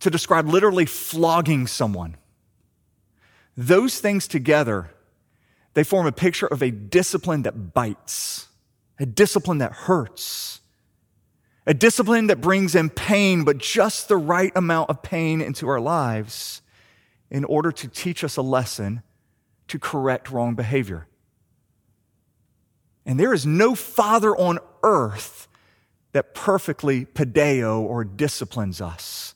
to 0.00 0.10
describe 0.10 0.48
literally 0.48 0.86
flogging 0.86 1.66
someone. 1.66 2.16
Those 3.56 4.00
things 4.00 4.26
together, 4.26 4.90
they 5.74 5.84
form 5.84 6.06
a 6.06 6.12
picture 6.12 6.46
of 6.46 6.62
a 6.62 6.70
discipline 6.70 7.42
that 7.42 7.74
bites, 7.74 8.48
a 8.98 9.06
discipline 9.06 9.58
that 9.58 9.72
hurts, 9.72 10.60
a 11.66 11.74
discipline 11.74 12.28
that 12.28 12.40
brings 12.40 12.74
in 12.74 12.90
pain, 12.90 13.44
but 13.44 13.58
just 13.58 14.08
the 14.08 14.16
right 14.16 14.52
amount 14.54 14.88
of 14.88 15.02
pain 15.02 15.40
into 15.40 15.68
our 15.68 15.80
lives 15.80 16.62
in 17.30 17.44
order 17.44 17.72
to 17.72 17.88
teach 17.88 18.22
us 18.22 18.36
a 18.36 18.42
lesson 18.42 19.02
to 19.68 19.78
correct 19.78 20.30
wrong 20.30 20.54
behavior. 20.54 21.08
And 23.04 23.18
there 23.18 23.32
is 23.32 23.44
no 23.44 23.74
father 23.74 24.36
on 24.36 24.58
earth 24.82 25.48
that 26.12 26.34
perfectly 26.34 27.04
padeo 27.04 27.80
or 27.80 28.04
disciplines 28.04 28.80
us. 28.80 29.34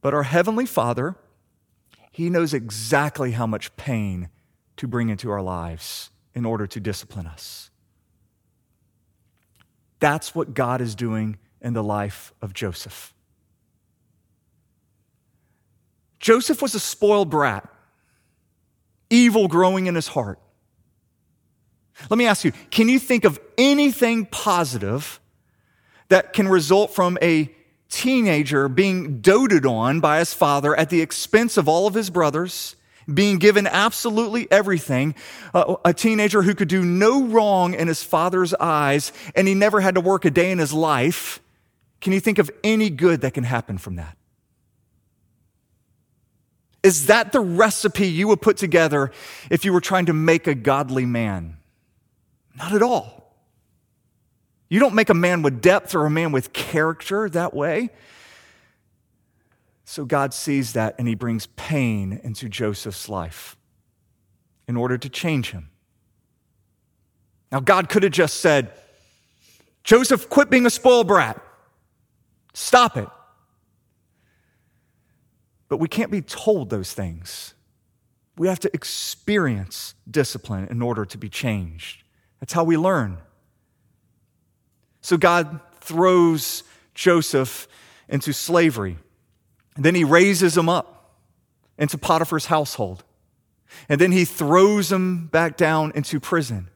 But 0.00 0.14
our 0.14 0.22
Heavenly 0.22 0.66
Father, 0.66 1.16
he 2.10 2.30
knows 2.30 2.54
exactly 2.54 3.32
how 3.32 3.46
much 3.46 3.76
pain 3.76 4.30
to 4.78 4.88
bring 4.88 5.10
into 5.10 5.30
our 5.30 5.42
lives 5.42 6.10
in 6.34 6.46
order 6.46 6.66
to 6.66 6.80
discipline 6.80 7.26
us. 7.26 7.69
That's 10.00 10.34
what 10.34 10.54
God 10.54 10.80
is 10.80 10.94
doing 10.94 11.38
in 11.60 11.74
the 11.74 11.82
life 11.82 12.32
of 12.42 12.54
Joseph. 12.54 13.14
Joseph 16.18 16.60
was 16.60 16.74
a 16.74 16.80
spoiled 16.80 17.30
brat, 17.30 17.68
evil 19.08 19.48
growing 19.48 19.86
in 19.86 19.94
his 19.94 20.08
heart. 20.08 20.38
Let 22.08 22.16
me 22.16 22.26
ask 22.26 22.44
you 22.44 22.52
can 22.70 22.88
you 22.88 22.98
think 22.98 23.24
of 23.24 23.38
anything 23.58 24.26
positive 24.26 25.20
that 26.08 26.32
can 26.32 26.48
result 26.48 26.94
from 26.94 27.18
a 27.22 27.50
teenager 27.88 28.68
being 28.68 29.20
doted 29.20 29.66
on 29.66 30.00
by 30.00 30.18
his 30.18 30.32
father 30.32 30.74
at 30.76 30.90
the 30.90 31.00
expense 31.00 31.56
of 31.56 31.68
all 31.68 31.86
of 31.86 31.94
his 31.94 32.08
brothers, 32.08 32.76
being 33.14 33.38
given 33.38 33.66
absolutely 33.66 34.50
everything, 34.50 35.14
uh, 35.54 35.76
a 35.84 35.92
teenager 35.94 36.42
who 36.42 36.54
could 36.54 36.68
do 36.68 36.84
no 36.84 37.24
wrong 37.24 37.74
in 37.74 37.88
his 37.88 38.02
father's 38.02 38.54
eyes, 38.54 39.12
and 39.34 39.48
he 39.48 39.54
never 39.54 39.80
had 39.80 39.94
to 39.94 40.00
work 40.00 40.24
a 40.24 40.30
day 40.30 40.50
in 40.50 40.58
his 40.58 40.72
life? 40.72 41.40
Can 42.00 42.12
you 42.12 42.20
think 42.20 42.38
of 42.38 42.50
any 42.64 42.90
good 42.90 43.20
that 43.20 43.34
can 43.34 43.44
happen 43.44 43.78
from 43.78 43.96
that? 43.96 44.16
Is 46.82 47.06
that 47.06 47.32
the 47.32 47.40
recipe 47.40 48.06
you 48.06 48.28
would 48.28 48.40
put 48.40 48.56
together 48.56 49.12
if 49.50 49.64
you 49.64 49.72
were 49.72 49.82
trying 49.82 50.06
to 50.06 50.14
make 50.14 50.46
a 50.46 50.54
godly 50.54 51.04
man? 51.04 51.58
Not 52.56 52.72
at 52.72 52.82
all. 52.82 53.34
You 54.70 54.80
don't 54.80 54.94
make 54.94 55.10
a 55.10 55.14
man 55.14 55.42
with 55.42 55.60
depth 55.60 55.94
or 55.94 56.06
a 56.06 56.10
man 56.10 56.32
with 56.32 56.52
character 56.52 57.28
that 57.30 57.52
way. 57.52 57.90
So 59.90 60.04
God 60.04 60.32
sees 60.32 60.74
that 60.74 60.94
and 61.00 61.08
he 61.08 61.16
brings 61.16 61.46
pain 61.46 62.20
into 62.22 62.48
Joseph's 62.48 63.08
life 63.08 63.56
in 64.68 64.76
order 64.76 64.96
to 64.96 65.08
change 65.08 65.50
him. 65.50 65.68
Now, 67.50 67.58
God 67.58 67.88
could 67.88 68.04
have 68.04 68.12
just 68.12 68.36
said, 68.36 68.70
Joseph, 69.82 70.30
quit 70.30 70.48
being 70.48 70.64
a 70.64 70.70
spoiled 70.70 71.08
brat. 71.08 71.42
Stop 72.54 72.96
it. 72.96 73.08
But 75.68 75.78
we 75.78 75.88
can't 75.88 76.12
be 76.12 76.22
told 76.22 76.70
those 76.70 76.92
things. 76.92 77.54
We 78.38 78.46
have 78.46 78.60
to 78.60 78.70
experience 78.72 79.96
discipline 80.08 80.68
in 80.70 80.82
order 80.82 81.04
to 81.04 81.18
be 81.18 81.28
changed. 81.28 82.04
That's 82.38 82.52
how 82.52 82.62
we 82.62 82.76
learn. 82.76 83.18
So 85.00 85.16
God 85.16 85.58
throws 85.80 86.62
Joseph 86.94 87.66
into 88.08 88.32
slavery. 88.32 88.96
And 89.76 89.84
then 89.84 89.94
he 89.94 90.04
raises 90.04 90.56
him 90.56 90.68
up 90.68 91.16
into 91.78 91.96
Potiphar's 91.96 92.46
household. 92.46 93.04
And 93.88 94.00
then 94.00 94.12
he 94.12 94.24
throws 94.24 94.90
him 94.90 95.26
back 95.28 95.56
down 95.56 95.92
into 95.94 96.20
prison. 96.20 96.68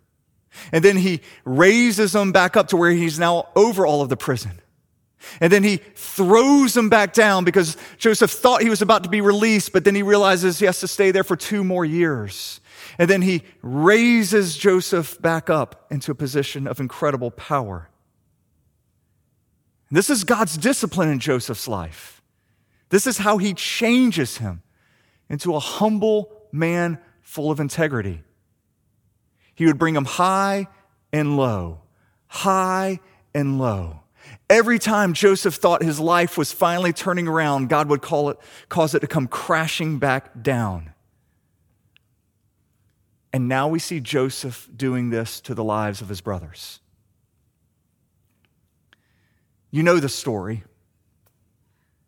And 0.73 0.85
then 0.85 0.97
he 0.97 1.21
raises 1.45 2.15
him 2.15 2.33
back 2.33 2.57
up 2.57 2.69
to 2.69 2.77
where 2.77 2.93
he's 2.93 3.19
now 3.19 3.49
over 3.57 3.87
all 3.87 4.03
of 4.03 4.09
the 4.09 4.17
prison. 4.17 4.61
And 5.41 5.53
then 5.53 5.63
he 5.63 5.79
throws 5.95 6.77
him 6.77 6.89
back 6.89 7.13
down 7.13 7.45
because 7.45 7.77
Joseph 7.97 8.31
thought 8.31 8.63
he 8.63 8.71
was 8.71 8.83
about 8.83 9.05
to 9.05 9.11
be 9.11 9.21
released, 9.21 9.73
but 9.73 9.85
then 9.85 9.95
he 9.95 10.03
realizes 10.03 10.59
he 10.59 10.67
has 10.67 10.81
to 10.81 10.89
stay 10.89 11.11
there 11.11 11.25
for 11.25 11.37
two 11.37 11.65
more 11.65 11.85
years. 11.85 12.61
And 12.99 13.09
then 13.09 13.23
he 13.23 13.43
raises 13.63 14.57
Joseph 14.57 15.21
back 15.21 15.49
up 15.49 15.87
into 15.91 16.13
a 16.13 16.15
position 16.15 16.67
of 16.67 16.79
incredible 16.79 17.31
power. 17.31 17.89
This 19.91 20.11
is 20.11 20.25
God's 20.25 20.57
discipline 20.57 21.09
in 21.09 21.21
Joseph's 21.21 21.69
life. 21.69 22.23
This 22.95 23.09
is 23.09 23.19
how 23.19 23.39
he 23.39 23.55
changes 23.55 24.39
him 24.39 24.63
into 25.29 25.57
a 25.57 25.59
humble 25.59 26.31
man 26.53 27.01
full 27.23 27.51
of 27.51 27.59
integrity. 27.59 28.23
He 29.57 29.67
would 29.67 29.79
bring 29.79 29.97
him 29.97 30.05
high 30.05 30.69
and 31.13 31.37
low, 31.37 31.81
high 32.29 33.01
and 33.35 33.59
low. 33.59 34.05
Every 34.49 34.79
time 34.79 35.13
Joseph 35.13 35.57
thought 35.57 35.83
his 35.83 35.99
life 35.99 36.39
was 36.39 36.53
finally 36.53 36.93
turning 36.93 37.27
around, 37.27 37.69
God 37.69 37.89
would 37.89 38.01
call 38.01 38.31
it, 38.31 38.39
cause 38.69 38.95
it 38.95 39.01
to 39.01 39.09
come 39.09 39.27
crashing 39.27 39.99
back 39.99 40.41
down. 40.41 40.93
And 43.33 43.49
now 43.49 43.67
we 43.67 43.81
see 43.81 43.99
Joseph 43.99 44.69
doing 44.73 45.11
this 45.11 45.41
to 45.41 45.55
the 45.57 45.65
lives 45.65 46.01
of 46.01 46.09
his 46.09 46.21
brothers. 46.21 46.79
You 49.73 49.83
know 49.83 49.99
the 49.99 50.09
story. 50.09 50.63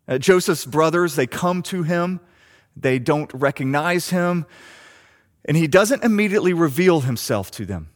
Uh, 0.07 0.17
Joseph's 0.17 0.65
brothers, 0.65 1.15
they 1.15 1.27
come 1.27 1.61
to 1.63 1.83
him, 1.83 2.19
they 2.75 2.99
don't 2.99 3.31
recognize 3.33 4.09
him, 4.09 4.45
and 5.45 5.57
he 5.57 5.67
doesn't 5.67 6.03
immediately 6.03 6.53
reveal 6.53 7.01
himself 7.01 7.51
to 7.51 7.65
them. 7.65 7.89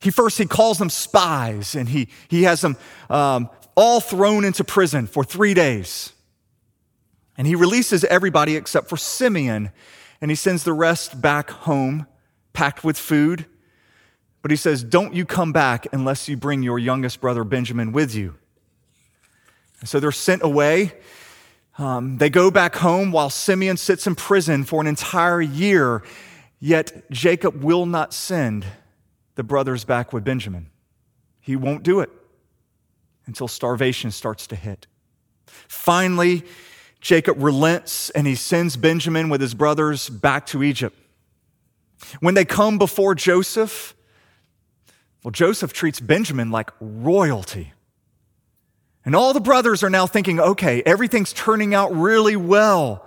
He 0.00 0.10
first 0.10 0.38
he 0.38 0.46
calls 0.46 0.78
them 0.78 0.90
spies, 0.90 1.74
and 1.74 1.88
he 1.88 2.08
he 2.28 2.44
has 2.44 2.60
them 2.60 2.76
um, 3.10 3.50
all 3.74 4.00
thrown 4.00 4.44
into 4.44 4.64
prison 4.64 5.06
for 5.06 5.24
three 5.24 5.54
days, 5.54 6.12
and 7.36 7.46
he 7.46 7.54
releases 7.54 8.04
everybody 8.04 8.56
except 8.56 8.88
for 8.88 8.96
Simeon, 8.96 9.70
and 10.20 10.30
he 10.30 10.34
sends 10.36 10.64
the 10.64 10.72
rest 10.72 11.20
back 11.20 11.50
home, 11.50 12.06
packed 12.52 12.84
with 12.84 12.96
food. 12.96 13.46
But 14.40 14.52
he 14.52 14.56
says, 14.56 14.84
"Don't 14.84 15.14
you 15.14 15.26
come 15.26 15.52
back 15.52 15.88
unless 15.92 16.28
you 16.28 16.36
bring 16.36 16.62
your 16.62 16.78
youngest 16.78 17.20
brother 17.20 17.42
Benjamin 17.42 17.90
with 17.92 18.14
you." 18.14 18.36
So 19.84 20.00
they're 20.00 20.12
sent 20.12 20.42
away. 20.42 20.92
Um, 21.78 22.18
they 22.18 22.30
go 22.30 22.50
back 22.50 22.76
home 22.76 23.12
while 23.12 23.30
Simeon 23.30 23.76
sits 23.76 24.06
in 24.06 24.16
prison 24.16 24.64
for 24.64 24.80
an 24.80 24.86
entire 24.86 25.40
year. 25.40 26.02
Yet 26.58 27.08
Jacob 27.10 27.62
will 27.62 27.86
not 27.86 28.12
send 28.12 28.66
the 29.36 29.44
brothers 29.44 29.84
back 29.84 30.12
with 30.12 30.24
Benjamin. 30.24 30.70
He 31.40 31.54
won't 31.54 31.84
do 31.84 32.00
it 32.00 32.10
until 33.26 33.46
starvation 33.46 34.10
starts 34.10 34.48
to 34.48 34.56
hit. 34.56 34.86
Finally, 35.46 36.44
Jacob 37.00 37.40
relents 37.40 38.10
and 38.10 38.26
he 38.26 38.34
sends 38.34 38.76
Benjamin 38.76 39.28
with 39.28 39.40
his 39.40 39.54
brothers 39.54 40.08
back 40.08 40.46
to 40.46 40.62
Egypt. 40.64 40.98
When 42.20 42.34
they 42.34 42.44
come 42.44 42.78
before 42.78 43.14
Joseph, 43.14 43.94
well, 45.22 45.30
Joseph 45.30 45.72
treats 45.72 46.00
Benjamin 46.00 46.50
like 46.50 46.70
royalty. 46.80 47.72
And 49.08 49.16
all 49.16 49.32
the 49.32 49.40
brothers 49.40 49.82
are 49.82 49.88
now 49.88 50.06
thinking, 50.06 50.38
okay, 50.38 50.82
everything's 50.82 51.32
turning 51.32 51.74
out 51.74 51.96
really 51.96 52.36
well. 52.36 53.06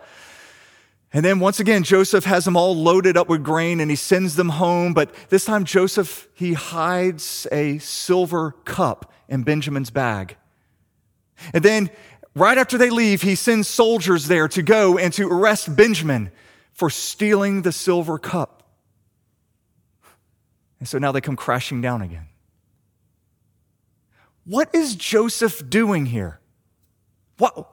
And 1.14 1.24
then 1.24 1.40
once 1.40 1.60
again, 1.60 1.84
Joseph 1.84 2.26
has 2.26 2.44
them 2.44 2.58
all 2.58 2.76
loaded 2.76 3.18
up 3.18 3.30
with 3.30 3.44
grain 3.44 3.80
and 3.80 3.88
he 3.92 3.96
sends 3.96 4.36
them 4.36 4.50
home. 4.50 4.96
But 4.96 5.14
this 5.30 5.46
time, 5.46 5.64
Joseph, 5.64 6.28
he 6.34 6.54
hides 6.54 7.46
a 7.52 7.78
silver 7.78 8.54
cup 8.66 9.14
in 9.30 9.44
Benjamin's 9.44 9.92
bag. 9.92 10.38
And 11.54 11.64
then, 11.64 11.92
right 12.34 12.58
after 12.58 12.80
they 12.80 12.90
leave, 12.90 13.22
he 13.22 13.36
sends 13.36 13.68
soldiers 13.68 14.28
there 14.28 14.48
to 14.48 14.64
go 14.64 14.98
and 14.98 15.14
to 15.14 15.30
arrest 15.30 15.76
Benjamin 15.76 16.32
for 16.72 16.90
stealing 16.90 17.62
the 17.62 17.72
silver 17.72 18.18
cup. 18.18 18.64
And 20.80 20.88
so 20.88 20.98
now 20.98 21.12
they 21.12 21.22
come 21.22 21.36
crashing 21.36 21.80
down 21.80 22.02
again. 22.02 22.31
What 24.46 24.74
is 24.74 24.96
Joseph 24.96 25.70
doing 25.70 26.08
here? 26.08 26.40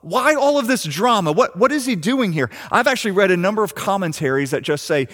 Why 0.01 0.35
all 0.35 0.59
of 0.59 0.67
this 0.67 0.85
drama? 0.85 1.33
What, 1.33 1.59
what 1.59 1.73
is 1.73 1.85
he 1.85 1.95
doing 1.95 2.33
here? 2.33 2.51
I've 2.71 2.87
actually 2.87 3.11
read 3.11 3.31
a 3.31 3.37
number 3.37 3.63
of 3.63 3.75
commentaries 3.75 4.51
that 4.53 4.63
just 4.63 4.87
say 4.87 5.09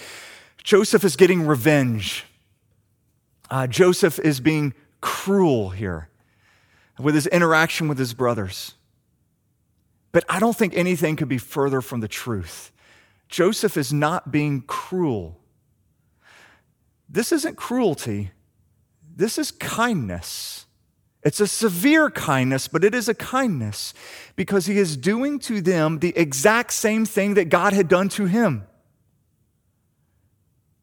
Joseph 0.62 1.02
is 1.04 1.16
getting 1.16 1.44
revenge. 1.44 2.24
Uh, 3.50 3.66
Joseph 3.66 4.20
is 4.20 4.38
being 4.38 4.74
cruel 5.00 5.70
here 5.70 6.08
with 6.98 7.16
his 7.16 7.26
interaction 7.26 7.88
with 7.88 7.98
his 7.98 8.14
brothers. 8.14 8.74
But 10.12 10.24
I 10.28 10.38
don't 10.38 10.56
think 10.56 10.76
anything 10.76 11.16
could 11.16 11.28
be 11.28 11.38
further 11.38 11.80
from 11.80 11.98
the 12.00 12.08
truth. 12.08 12.70
Joseph 13.28 13.76
is 13.76 13.92
not 13.92 14.30
being 14.30 14.62
cruel. 14.62 15.40
This 17.08 17.32
isn't 17.32 17.56
cruelty, 17.56 18.30
this 19.16 19.38
is 19.38 19.50
kindness. 19.50 20.66
It's 21.24 21.40
a 21.40 21.46
severe 21.46 22.10
kindness, 22.10 22.68
but 22.68 22.84
it 22.84 22.94
is 22.94 23.08
a 23.08 23.14
kindness 23.14 23.94
because 24.36 24.66
he 24.66 24.78
is 24.78 24.96
doing 24.96 25.38
to 25.40 25.62
them 25.62 26.00
the 26.00 26.16
exact 26.16 26.72
same 26.74 27.06
thing 27.06 27.34
that 27.34 27.48
God 27.48 27.72
had 27.72 27.88
done 27.88 28.10
to 28.10 28.26
him. 28.26 28.66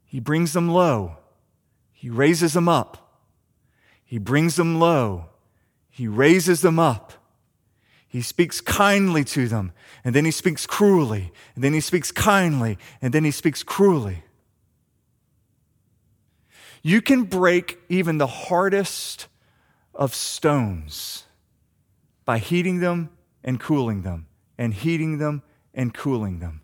He 0.03 0.19
brings 0.19 0.53
them 0.53 0.67
low, 0.67 1.17
he 1.93 2.09
raises 2.09 2.53
them 2.53 2.67
up. 2.67 2.97
He 4.03 4.17
brings 4.17 4.57
them 4.57 4.77
low, 4.77 5.27
he 5.89 6.07
raises 6.07 6.61
them 6.61 6.79
up. 6.79 7.13
He 8.07 8.21
speaks 8.21 8.59
kindly 8.59 9.23
to 9.23 9.47
them, 9.47 9.71
and 10.03 10.13
then 10.13 10.25
he 10.25 10.31
speaks 10.31 10.65
cruelly, 10.67 11.31
and 11.55 11.63
then 11.63 11.71
he 11.71 11.79
speaks 11.79 12.11
kindly, 12.11 12.77
and 13.01 13.13
then 13.13 13.23
he 13.23 13.31
speaks 13.31 13.63
cruelly. 13.63 14.23
You 16.83 17.01
can 17.01 17.23
break 17.23 17.79
even 17.87 18.17
the 18.17 18.27
hardest 18.27 19.27
of 19.93 20.15
stones 20.15 21.25
by 22.25 22.37
heating 22.37 22.79
them 22.79 23.09
and 23.43 23.59
cooling 23.59 24.03
them, 24.03 24.27
and 24.57 24.73
heating 24.73 25.17
them 25.17 25.41
and 25.73 25.93
cooling 25.93 26.39
them. 26.39 26.61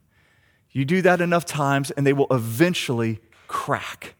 You 0.71 0.85
do 0.85 1.01
that 1.01 1.21
enough 1.21 1.45
times, 1.45 1.91
and 1.91 2.05
they 2.05 2.13
will 2.13 2.27
eventually 2.29 3.19
crack. 3.47 4.15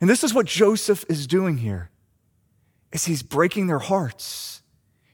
And 0.00 0.08
this 0.08 0.22
is 0.22 0.34
what 0.34 0.46
Joseph 0.46 1.04
is 1.08 1.26
doing 1.26 1.58
here. 1.58 1.90
Is 2.92 3.06
he's 3.06 3.22
breaking 3.22 3.66
their 3.66 3.78
hearts. 3.78 4.62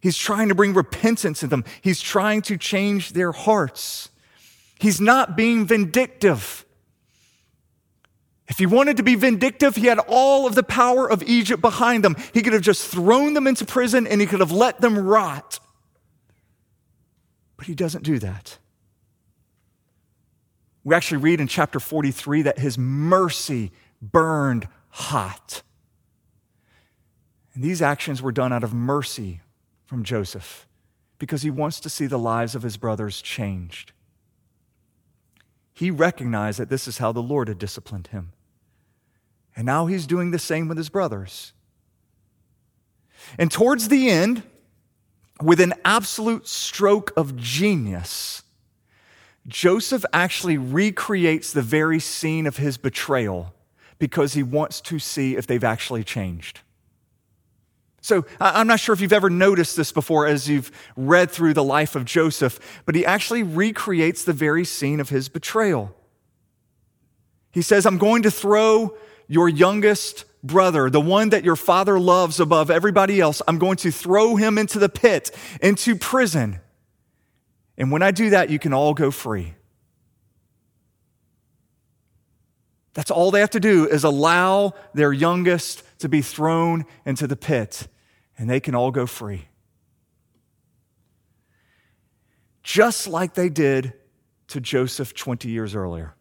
He's 0.01 0.17
trying 0.17 0.49
to 0.49 0.55
bring 0.55 0.75
repentance 0.75 1.43
in 1.43 1.49
them. 1.49 1.65
He's 1.81 2.01
trying 2.01 2.43
to 2.43 2.59
change 2.59 3.13
their 3.13 3.33
hearts. 3.33 4.11
He's 4.79 5.01
not 5.01 5.37
being 5.37 5.67
vindictive. 5.67 6.66
If 8.49 8.59
he 8.59 8.67
wanted 8.67 8.97
to 8.99 9.03
be 9.03 9.17
vindictive, 9.17 9.77
he 9.77 9.87
had 9.87 9.99
all 9.99 10.47
of 10.47 10.55
the 10.55 10.63
power 10.63 11.11
of 11.11 11.23
Egypt 11.25 11.61
behind 11.61 12.05
them. 12.05 12.17
He 12.33 12.43
could 12.43 12.53
have 12.53 12.63
just 12.63 12.87
thrown 12.89 13.35
them 13.35 13.47
into 13.47 13.65
prison 13.65 14.07
and 14.07 14.21
he 14.21 14.27
could 14.27 14.41
have 14.41 14.53
let 14.53 14.81
them 14.81 14.99
rot. 14.99 15.59
But 17.57 17.67
he 17.67 17.75
doesn't 17.75 18.05
do 18.05 18.19
that. 18.21 18.59
We 20.85 20.95
actually 20.95 21.19
read 21.19 21.41
in 21.41 21.49
chapter 21.49 21.81
43 21.81 22.43
that 22.43 22.61
his 22.61 22.79
mercy 22.79 23.73
burned 24.01 24.69
hot. 24.91 25.63
And 27.55 27.65
these 27.65 27.83
actions 27.83 28.23
were 28.23 28.31
done 28.31 28.53
out 28.53 28.63
of 28.63 28.73
mercy 28.73 29.41
from 29.87 30.05
Joseph 30.05 30.69
because 31.19 31.43
he 31.43 31.51
wants 31.51 31.81
to 31.81 31.91
see 31.91 32.07
the 32.07 32.19
lives 32.19 32.55
of 32.55 32.63
his 32.63 32.77
brothers 32.77 33.21
changed. 33.21 33.93
He 35.73 35.91
recognized 35.91 36.61
that 36.61 36.69
this 36.69 36.87
is 36.87 36.99
how 36.99 37.13
the 37.13 37.23
Lord 37.23 37.49
had 37.49 37.59
disciplined 37.59 38.09
him. 38.09 38.33
And 39.57 39.65
now 39.65 39.87
he's 39.87 40.07
doing 40.07 40.31
the 40.31 40.39
same 40.39 40.69
with 40.69 40.77
his 40.77 40.91
brothers. 40.91 41.53
And 43.39 43.51
towards 43.51 43.89
the 43.89 44.11
end, 44.11 44.43
with 45.43 45.61
an 45.61 45.75
absolute 45.85 46.47
stroke 46.47 47.13
of 47.17 47.37
genius, 47.37 48.43
Joseph 49.47 50.05
actually 50.13 50.59
recreates 50.59 51.53
the 51.53 51.63
very 51.63 51.99
scene 52.01 52.47
of 52.47 52.59
his 52.59 52.77
betrayal 52.77 53.55
because 53.99 54.35
he 54.35 54.43
wants 54.43 54.81
to 54.83 54.99
see 54.99 55.37
if 55.37 55.47
they've 55.47 55.65
actually 55.65 56.05
changed. 56.05 56.61
So 58.03 58.25
I'm 58.39 58.67
not 58.67 58.79
sure 58.79 58.93
if 58.93 59.01
you've 59.01 59.13
ever 59.13 59.31
noticed 59.31 59.77
this 59.77 59.91
before 59.91 60.27
as 60.27 60.49
you've 60.49 60.71
read 60.97 61.31
through 61.31 61.55
the 61.55 61.65
life 61.65 61.97
of 61.97 62.05
Joseph, 62.05 62.61
but 62.85 62.95
he 62.95 63.05
actually 63.05 63.43
recreates 63.43 64.23
the 64.23 64.33
very 64.33 64.65
scene 64.65 65.01
of 65.01 65.09
his 65.09 65.29
betrayal. 65.29 65.95
He 67.51 67.63
says, 67.63 67.85
I'm 67.87 67.99
going 67.99 68.23
to 68.23 68.31
throw 68.31 68.97
your 69.29 69.49
youngest 69.49 70.25
brother, 70.43 70.89
the 70.91 71.01
one 71.01 71.31
that 71.31 71.45
your 71.45 71.57
father 71.57 71.99
loves 71.99 72.41
above 72.41 72.71
everybody 72.71 73.21
else, 73.21 73.43
I'm 73.47 73.59
going 73.59 73.77
to 73.79 73.91
throw 73.91 74.37
him 74.37 74.59
into 74.59 74.79
the 74.79 74.89
pit, 74.89 75.31
into 75.61 75.97
prison. 75.97 76.61
And 77.77 77.91
when 77.91 78.03
I 78.03 78.11
do 78.11 78.31
that, 78.31 78.51
you 78.51 78.59
can 78.59 78.73
all 78.73 78.95
go 78.95 79.11
free. 79.11 79.55
That's 82.95 83.11
all 83.11 83.31
they 83.31 83.41
have 83.41 83.51
to 83.51 83.61
do 83.61 83.87
is 83.87 84.05
allow 84.05 84.73
their 84.95 85.13
youngest 85.13 85.83
to 85.99 86.09
be 86.09 86.23
thrown 86.23 86.87
into 87.05 87.27
the 87.27 87.37
pit 87.37 87.89
and 88.39 88.49
they 88.49 88.61
can 88.61 88.75
all 88.75 88.91
go 88.91 89.07
free. 89.07 89.49
Just 92.63 93.07
like 93.07 93.35
they 93.35 93.49
did 93.49 93.93
to 94.49 94.61
Joseph 94.61 95.15
20 95.15 95.49
years 95.49 95.75
earlier. 95.75 96.15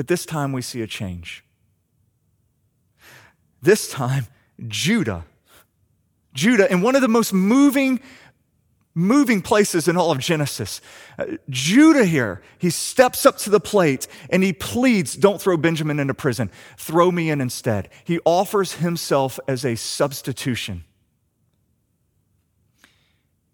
But 0.00 0.06
this 0.06 0.24
time 0.24 0.52
we 0.52 0.62
see 0.62 0.80
a 0.80 0.86
change. 0.86 1.44
This 3.60 3.90
time, 3.90 4.28
Judah. 4.66 5.26
Judah, 6.32 6.72
in 6.72 6.80
one 6.80 6.96
of 6.96 7.02
the 7.02 7.08
most 7.08 7.34
moving, 7.34 8.00
moving 8.94 9.42
places 9.42 9.88
in 9.88 9.98
all 9.98 10.10
of 10.10 10.18
Genesis. 10.18 10.80
Uh, 11.18 11.26
Judah 11.50 12.06
here, 12.06 12.40
he 12.56 12.70
steps 12.70 13.26
up 13.26 13.36
to 13.40 13.50
the 13.50 13.60
plate 13.60 14.06
and 14.30 14.42
he 14.42 14.54
pleads, 14.54 15.16
Don't 15.16 15.38
throw 15.38 15.58
Benjamin 15.58 16.00
into 16.00 16.14
prison, 16.14 16.50
throw 16.78 17.12
me 17.12 17.28
in 17.28 17.42
instead. 17.42 17.90
He 18.02 18.20
offers 18.24 18.76
himself 18.76 19.38
as 19.46 19.66
a 19.66 19.76
substitution. 19.76 20.84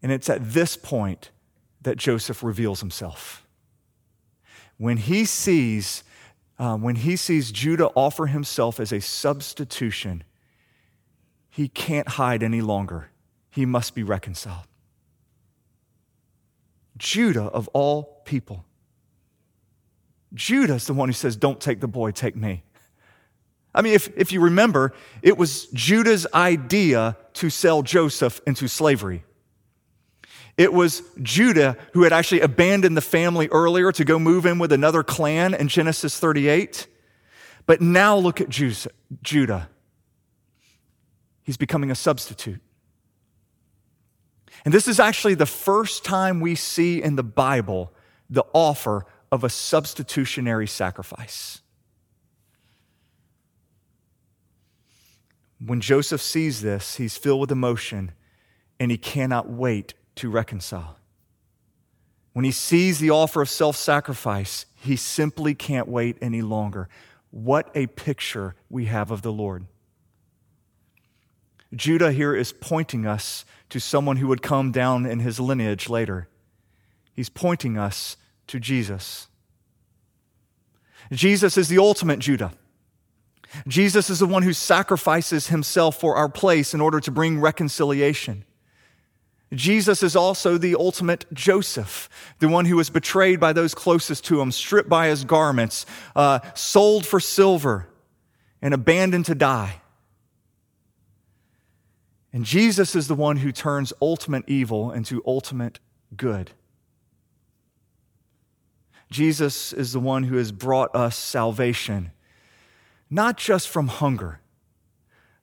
And 0.01 0.13
it's 0.13 0.31
at 0.31 0.53
this 0.53 0.77
point 0.77 1.33
that 1.83 1.97
Joseph 1.97 2.45
reveals 2.45 2.79
himself. 2.79 3.45
When 4.77 4.99
he 4.99 5.25
sees, 5.25 6.05
um, 6.59 6.83
when 6.83 6.97
he 6.97 7.17
sees 7.17 7.53
Judah 7.53 7.89
offer 7.95 8.27
himself 8.27 8.81
as 8.81 8.93
a 8.93 9.01
substitution, 9.01 10.25
he 11.51 11.69
can't 11.69 12.09
hide 12.09 12.43
any 12.43 12.61
longer. 12.61 13.11
He 13.51 13.67
must 13.67 13.95
be 13.95 14.03
reconciled. 14.03 14.67
Judah, 16.97 17.45
of 17.45 17.69
all 17.69 18.23
people. 18.25 18.65
Judah's 20.35 20.87
the 20.87 20.95
one 20.95 21.09
who 21.09 21.13
says, 21.13 21.37
Don't 21.37 21.61
take 21.61 21.81
the 21.81 21.89
boy, 21.89 22.11
take 22.11 22.37
me. 22.37 22.63
I 23.75 23.83
mean, 23.83 23.93
if, 23.93 24.09
if 24.17 24.33
you 24.33 24.41
remember, 24.41 24.95
it 25.21 25.37
was 25.37 25.67
Judah's 25.67 26.27
idea 26.33 27.17
to 27.35 27.51
sell 27.51 27.83
Joseph 27.83 28.41
into 28.47 28.69
slavery. 28.69 29.25
It 30.57 30.73
was 30.73 31.03
Judah 31.23 31.77
who 31.93 32.05
had 32.05 32.13
actually 32.13 32.41
abandoned 32.41 32.97
the 32.97 33.03
family 33.03 33.49
earlier 33.49 33.93
to 33.93 34.05
go 34.05 34.19
move 34.19 34.47
in 34.47 34.59
with 34.59 34.73
another 34.73 35.03
clan 35.03 35.53
in 35.53 35.69
Genesis 35.69 36.19
38. 36.19 36.87
But 37.67 37.81
now 37.81 38.17
look 38.17 38.41
at 38.41 38.49
Judah. 38.49 39.69
He's 41.43 41.57
becoming 41.57 41.91
a 41.91 41.95
substitute. 41.95 42.61
And 44.65 44.73
this 44.73 44.89
is 44.89 44.99
actually 44.99 45.35
the 45.35 45.47
first 45.47 46.05
time 46.05 46.41
we 46.41 46.55
see 46.55 47.03
in 47.03 47.17
the 47.17 47.23
Bible 47.23 47.93
the 48.31 48.45
offer 48.53 49.05
of 49.31 49.45
a 49.45 49.49
substitutionary 49.49 50.67
sacrifice. 50.67 51.61
When 55.65 55.81
Joseph 55.81 56.21
sees 56.21 56.63
this, 56.63 56.97
he's 56.97 57.17
filled 57.17 57.41
with 57.43 57.53
emotion 57.53 58.13
and 58.81 58.91
he 58.91 58.99
cannot 58.99 59.49
wait 59.49 59.95
to 60.17 60.31
reconcile. 60.31 60.97
When 62.33 62.45
he 62.45 62.51
sees 62.51 62.99
the 62.99 63.11
offer 63.11 63.41
of 63.41 63.49
self 63.49 63.77
sacrifice, 63.77 64.67
he 64.75 64.97
simply 64.97 65.55
can't 65.55 65.89
wait 65.89 66.19
any 66.21 66.43
longer. 66.43 66.89
What 67.31 67.71
a 67.75 67.87
picture 67.87 68.55
we 68.69 68.87
have 68.87 69.11
of 69.11 69.23
the 69.23 69.33
Lord. 69.33 69.67
Judah 71.75 72.13
here 72.13 72.35
is 72.35 72.53
pointing 72.53 73.07
us 73.07 73.45
to 73.71 73.81
someone 73.81 74.17
who 74.17 74.29
would 74.29 74.43
come 74.43 74.71
down 74.71 75.07
in 75.07 75.21
his 75.21 75.41
lineage 75.41 75.89
later. 75.89 76.29
He's 77.13 77.29
pointing 77.29 77.77
us 77.77 78.17
to 78.47 78.61
Jesus. 78.61 79.29
Jesus 81.11 81.57
is 81.57 81.69
the 81.69 81.79
ultimate 81.79 82.19
Judah. 82.19 82.53
Jesus 83.67 84.11
is 84.11 84.19
the 84.19 84.27
one 84.27 84.43
who 84.43 84.53
sacrifices 84.53 85.49
himself 85.49 85.99
for 85.99 86.17
our 86.17 86.29
place 86.29 86.75
in 86.75 86.81
order 86.81 87.01
to 87.01 87.11
bring 87.11 87.41
reconciliation. 87.41 88.45
Jesus 89.55 90.03
is 90.03 90.17
also 90.17 90.59
the 90.59 90.75
ultimate 90.75 91.25
Joseph, 91.33 92.09
the 92.41 92.49
one 92.49 92.65
who 92.65 92.77
was 92.77 92.91
betrayed 92.91 93.39
by 93.39 93.53
those 93.53 93.75
closest 93.75 94.25
to 94.25 94.41
him, 94.41 94.51
stripped 94.51 94.89
by 94.89 95.07
his 95.07 95.25
garments, 95.25 95.87
uh, 96.17 96.41
sold 96.55 97.07
for 97.07 97.21
silver, 97.21 97.89
and 98.61 98.75
abandoned 98.75 99.27
to 99.27 99.37
die. 99.37 99.83
And 102.33 102.45
Jesus 102.45 102.97
is 102.97 103.07
the 103.07 103.15
one 103.15 103.37
who 103.37 103.53
turns 103.53 103.93
ultimate 104.03 104.45
evil 104.49 104.91
into 104.91 105.23
ultimate 105.25 105.79
good. 106.17 106.51
Jesus 109.11 109.73
is 109.73 109.93
the 109.93 110.01
one 110.01 110.25
who 110.25 110.37
has 110.37 110.51
brought 110.51 110.95
us 110.95 111.17
salvation, 111.17 112.11
not 113.09 113.37
just 113.37 113.69
from 113.69 113.87
hunger, 113.87 114.41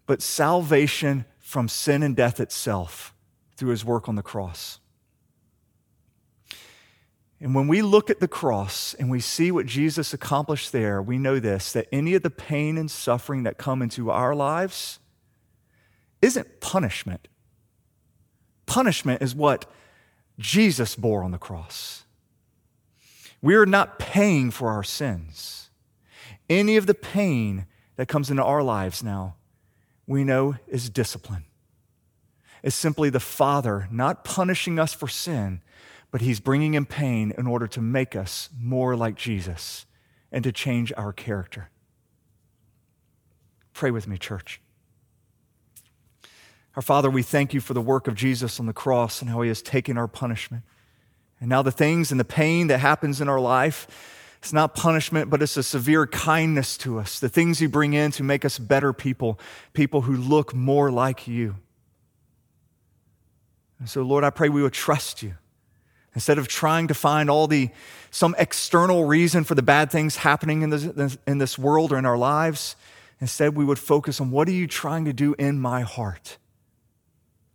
but 0.06 0.22
salvation 0.22 1.24
from 1.40 1.70
sin 1.70 2.04
and 2.04 2.18
death 2.18 2.42
itself 2.42 3.13
through 3.56 3.72
his 3.72 3.86
work 3.86 4.08
on 4.10 4.16
the 4.16 4.22
cross. 4.22 4.80
And 7.40 7.54
when 7.54 7.68
we 7.68 7.82
look 7.82 8.10
at 8.10 8.22
the 8.22 8.28
cross 8.28 8.94
and 8.94 9.12
we 9.12 9.20
see 9.20 9.52
what 9.52 9.66
Jesus 9.66 10.14
accomplished 10.14 10.72
there, 10.72 11.02
we 11.02 11.18
know 11.18 11.40
this 11.40 11.74
that 11.74 11.90
any 11.92 12.14
of 12.14 12.24
the 12.24 12.30
pain 12.30 12.78
and 12.78 12.90
suffering 12.90 13.44
that 13.44 13.58
come 13.58 13.82
into 13.82 14.10
our 14.10 14.34
lives 14.34 15.00
isn't 16.22 16.62
punishment. 16.62 17.28
Punishment 18.66 19.22
is 19.22 19.36
what 19.36 19.66
Jesus 20.40 20.96
bore 20.96 21.22
on 21.22 21.32
the 21.32 21.38
cross. 21.38 22.06
We 23.42 23.56
are 23.56 23.66
not 23.66 24.00
paying 24.00 24.50
for 24.50 24.70
our 24.70 24.84
sins. 24.84 25.70
Any 26.50 26.78
of 26.78 26.86
the 26.86 26.94
pain 26.94 27.66
that 27.98 28.08
comes 28.08 28.32
into 28.32 28.44
our 28.44 28.64
lives 28.64 29.04
now, 29.04 29.36
we 30.08 30.24
know 30.24 30.56
is 30.68 30.90
discipline. 30.90 31.44
It's 32.64 32.76
simply 32.76 33.10
the 33.10 33.20
Father 33.20 33.88
not 33.92 34.24
punishing 34.24 34.80
us 34.80 34.94
for 34.94 35.08
sin, 35.08 35.62
but 36.12 36.22
He's 36.22 36.40
bringing 36.40 36.74
in 36.74 36.86
pain 36.86 37.34
in 37.38 37.46
order 37.46 37.68
to 37.68 37.82
make 37.82 38.16
us 38.16 38.50
more 38.58 38.96
like 38.96 39.16
Jesus 39.16 39.86
and 40.32 40.44
to 40.44 40.52
change 40.52 40.94
our 40.96 41.12
character. 41.12 41.70
Pray 43.74 43.92
with 43.92 44.08
me, 44.08 44.18
church. 44.18 44.62
Our 46.76 46.82
Father, 46.82 47.10
we 47.10 47.22
thank 47.22 47.54
you 47.54 47.60
for 47.60 47.74
the 47.74 47.82
work 47.82 48.08
of 48.08 48.16
Jesus 48.16 48.60
on 48.60 48.66
the 48.66 48.74
cross 48.74 49.22
and 49.22 49.30
how 49.30 49.42
he 49.42 49.48
has 49.50 49.62
taken 49.62 49.98
our 49.98 50.08
punishment. 50.08 50.64
And 51.40 51.50
now 51.50 51.62
the 51.62 51.72
things 51.72 52.12
and 52.12 52.20
the 52.20 52.26
pain 52.26 52.68
that 52.68 52.80
happens 52.80 53.20
in 53.20 53.28
our 53.28 53.40
life, 53.40 53.88
It's 54.44 54.52
not 54.52 54.76
punishment, 54.76 55.30
but 55.30 55.42
it's 55.42 55.56
a 55.56 55.64
severe 55.64 56.06
kindness 56.06 56.78
to 56.80 57.00
us. 57.00 57.18
The 57.18 57.30
things 57.30 57.62
you 57.62 57.70
bring 57.70 57.94
in 57.94 58.12
to 58.12 58.24
make 58.24 58.44
us 58.44 58.60
better 58.60 58.92
people, 58.92 59.40
people 59.72 60.02
who 60.02 60.18
look 60.18 60.54
more 60.54 60.92
like 60.92 61.30
you. 61.30 61.56
And 63.84 63.90
so, 63.90 64.02
Lord, 64.02 64.24
I 64.24 64.30
pray 64.30 64.48
we 64.48 64.64
would 64.64 64.72
trust 64.72 65.22
you. 65.22 65.34
Instead 66.16 66.38
of 66.38 66.48
trying 66.48 66.88
to 66.88 66.94
find 66.94 67.30
all 67.30 67.48
the 67.48 67.70
some 68.12 68.34
external 68.38 69.04
reason 69.04 69.44
for 69.44 69.56
the 69.56 69.62
bad 69.62 69.92
things 69.92 70.16
happening 70.16 70.62
in 70.62 70.70
this, 70.70 71.18
in 71.28 71.38
this 71.40 71.60
world 71.60 71.92
or 71.92 71.98
in 71.98 72.06
our 72.06 72.18
lives, 72.18 72.78
instead 73.20 73.58
we 73.58 73.66
would 73.66 73.78
focus 73.78 74.22
on 74.22 74.32
what 74.32 74.48
are 74.48 74.54
you 74.54 74.68
trying 74.68 75.04
to 75.04 75.12
do 75.12 75.36
in 75.38 75.60
my 75.60 75.82
heart? 75.82 76.38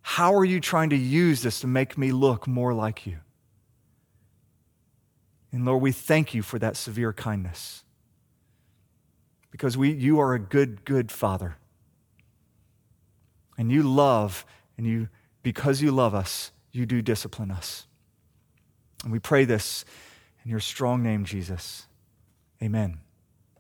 How 0.03 0.35
are 0.35 0.45
you 0.45 0.61
trying 0.61 0.91
to 0.91 0.97
use 0.97 1.41
this 1.41 1.61
to 1.61 1.67
make 1.67 1.97
me 1.97 2.13
look 2.13 2.47
more 2.47 2.75
like 2.75 3.07
you? 3.07 3.21
And 5.51 5.65
Lord, 5.65 5.81
we 5.81 5.93
thank 5.93 6.35
you 6.35 6.43
for 6.43 6.59
that 6.59 6.77
severe 6.77 7.15
kindness. 7.15 7.85
Because 9.51 9.79
we, 9.79 9.93
you 9.93 10.21
are 10.21 10.35
a 10.35 10.39
good, 10.39 10.85
good 10.85 11.11
Father. 11.11 11.57
And 13.57 13.73
you 13.73 13.83
love, 13.83 14.45
and 14.77 14.87
you, 14.87 15.09
because 15.43 15.83
you 15.83 15.91
love 15.91 16.15
us, 16.15 16.53
you 16.73 16.87
do 16.87 17.03
discipline 17.03 17.51
us. 17.51 17.87
And 19.05 19.13
we 19.13 19.19
pray 19.19 19.45
this 19.45 19.85
in 20.45 20.51
your 20.51 20.61
strong 20.61 21.03
name, 21.03 21.25
Jesus. 21.25 21.87
Amen. 22.63 23.01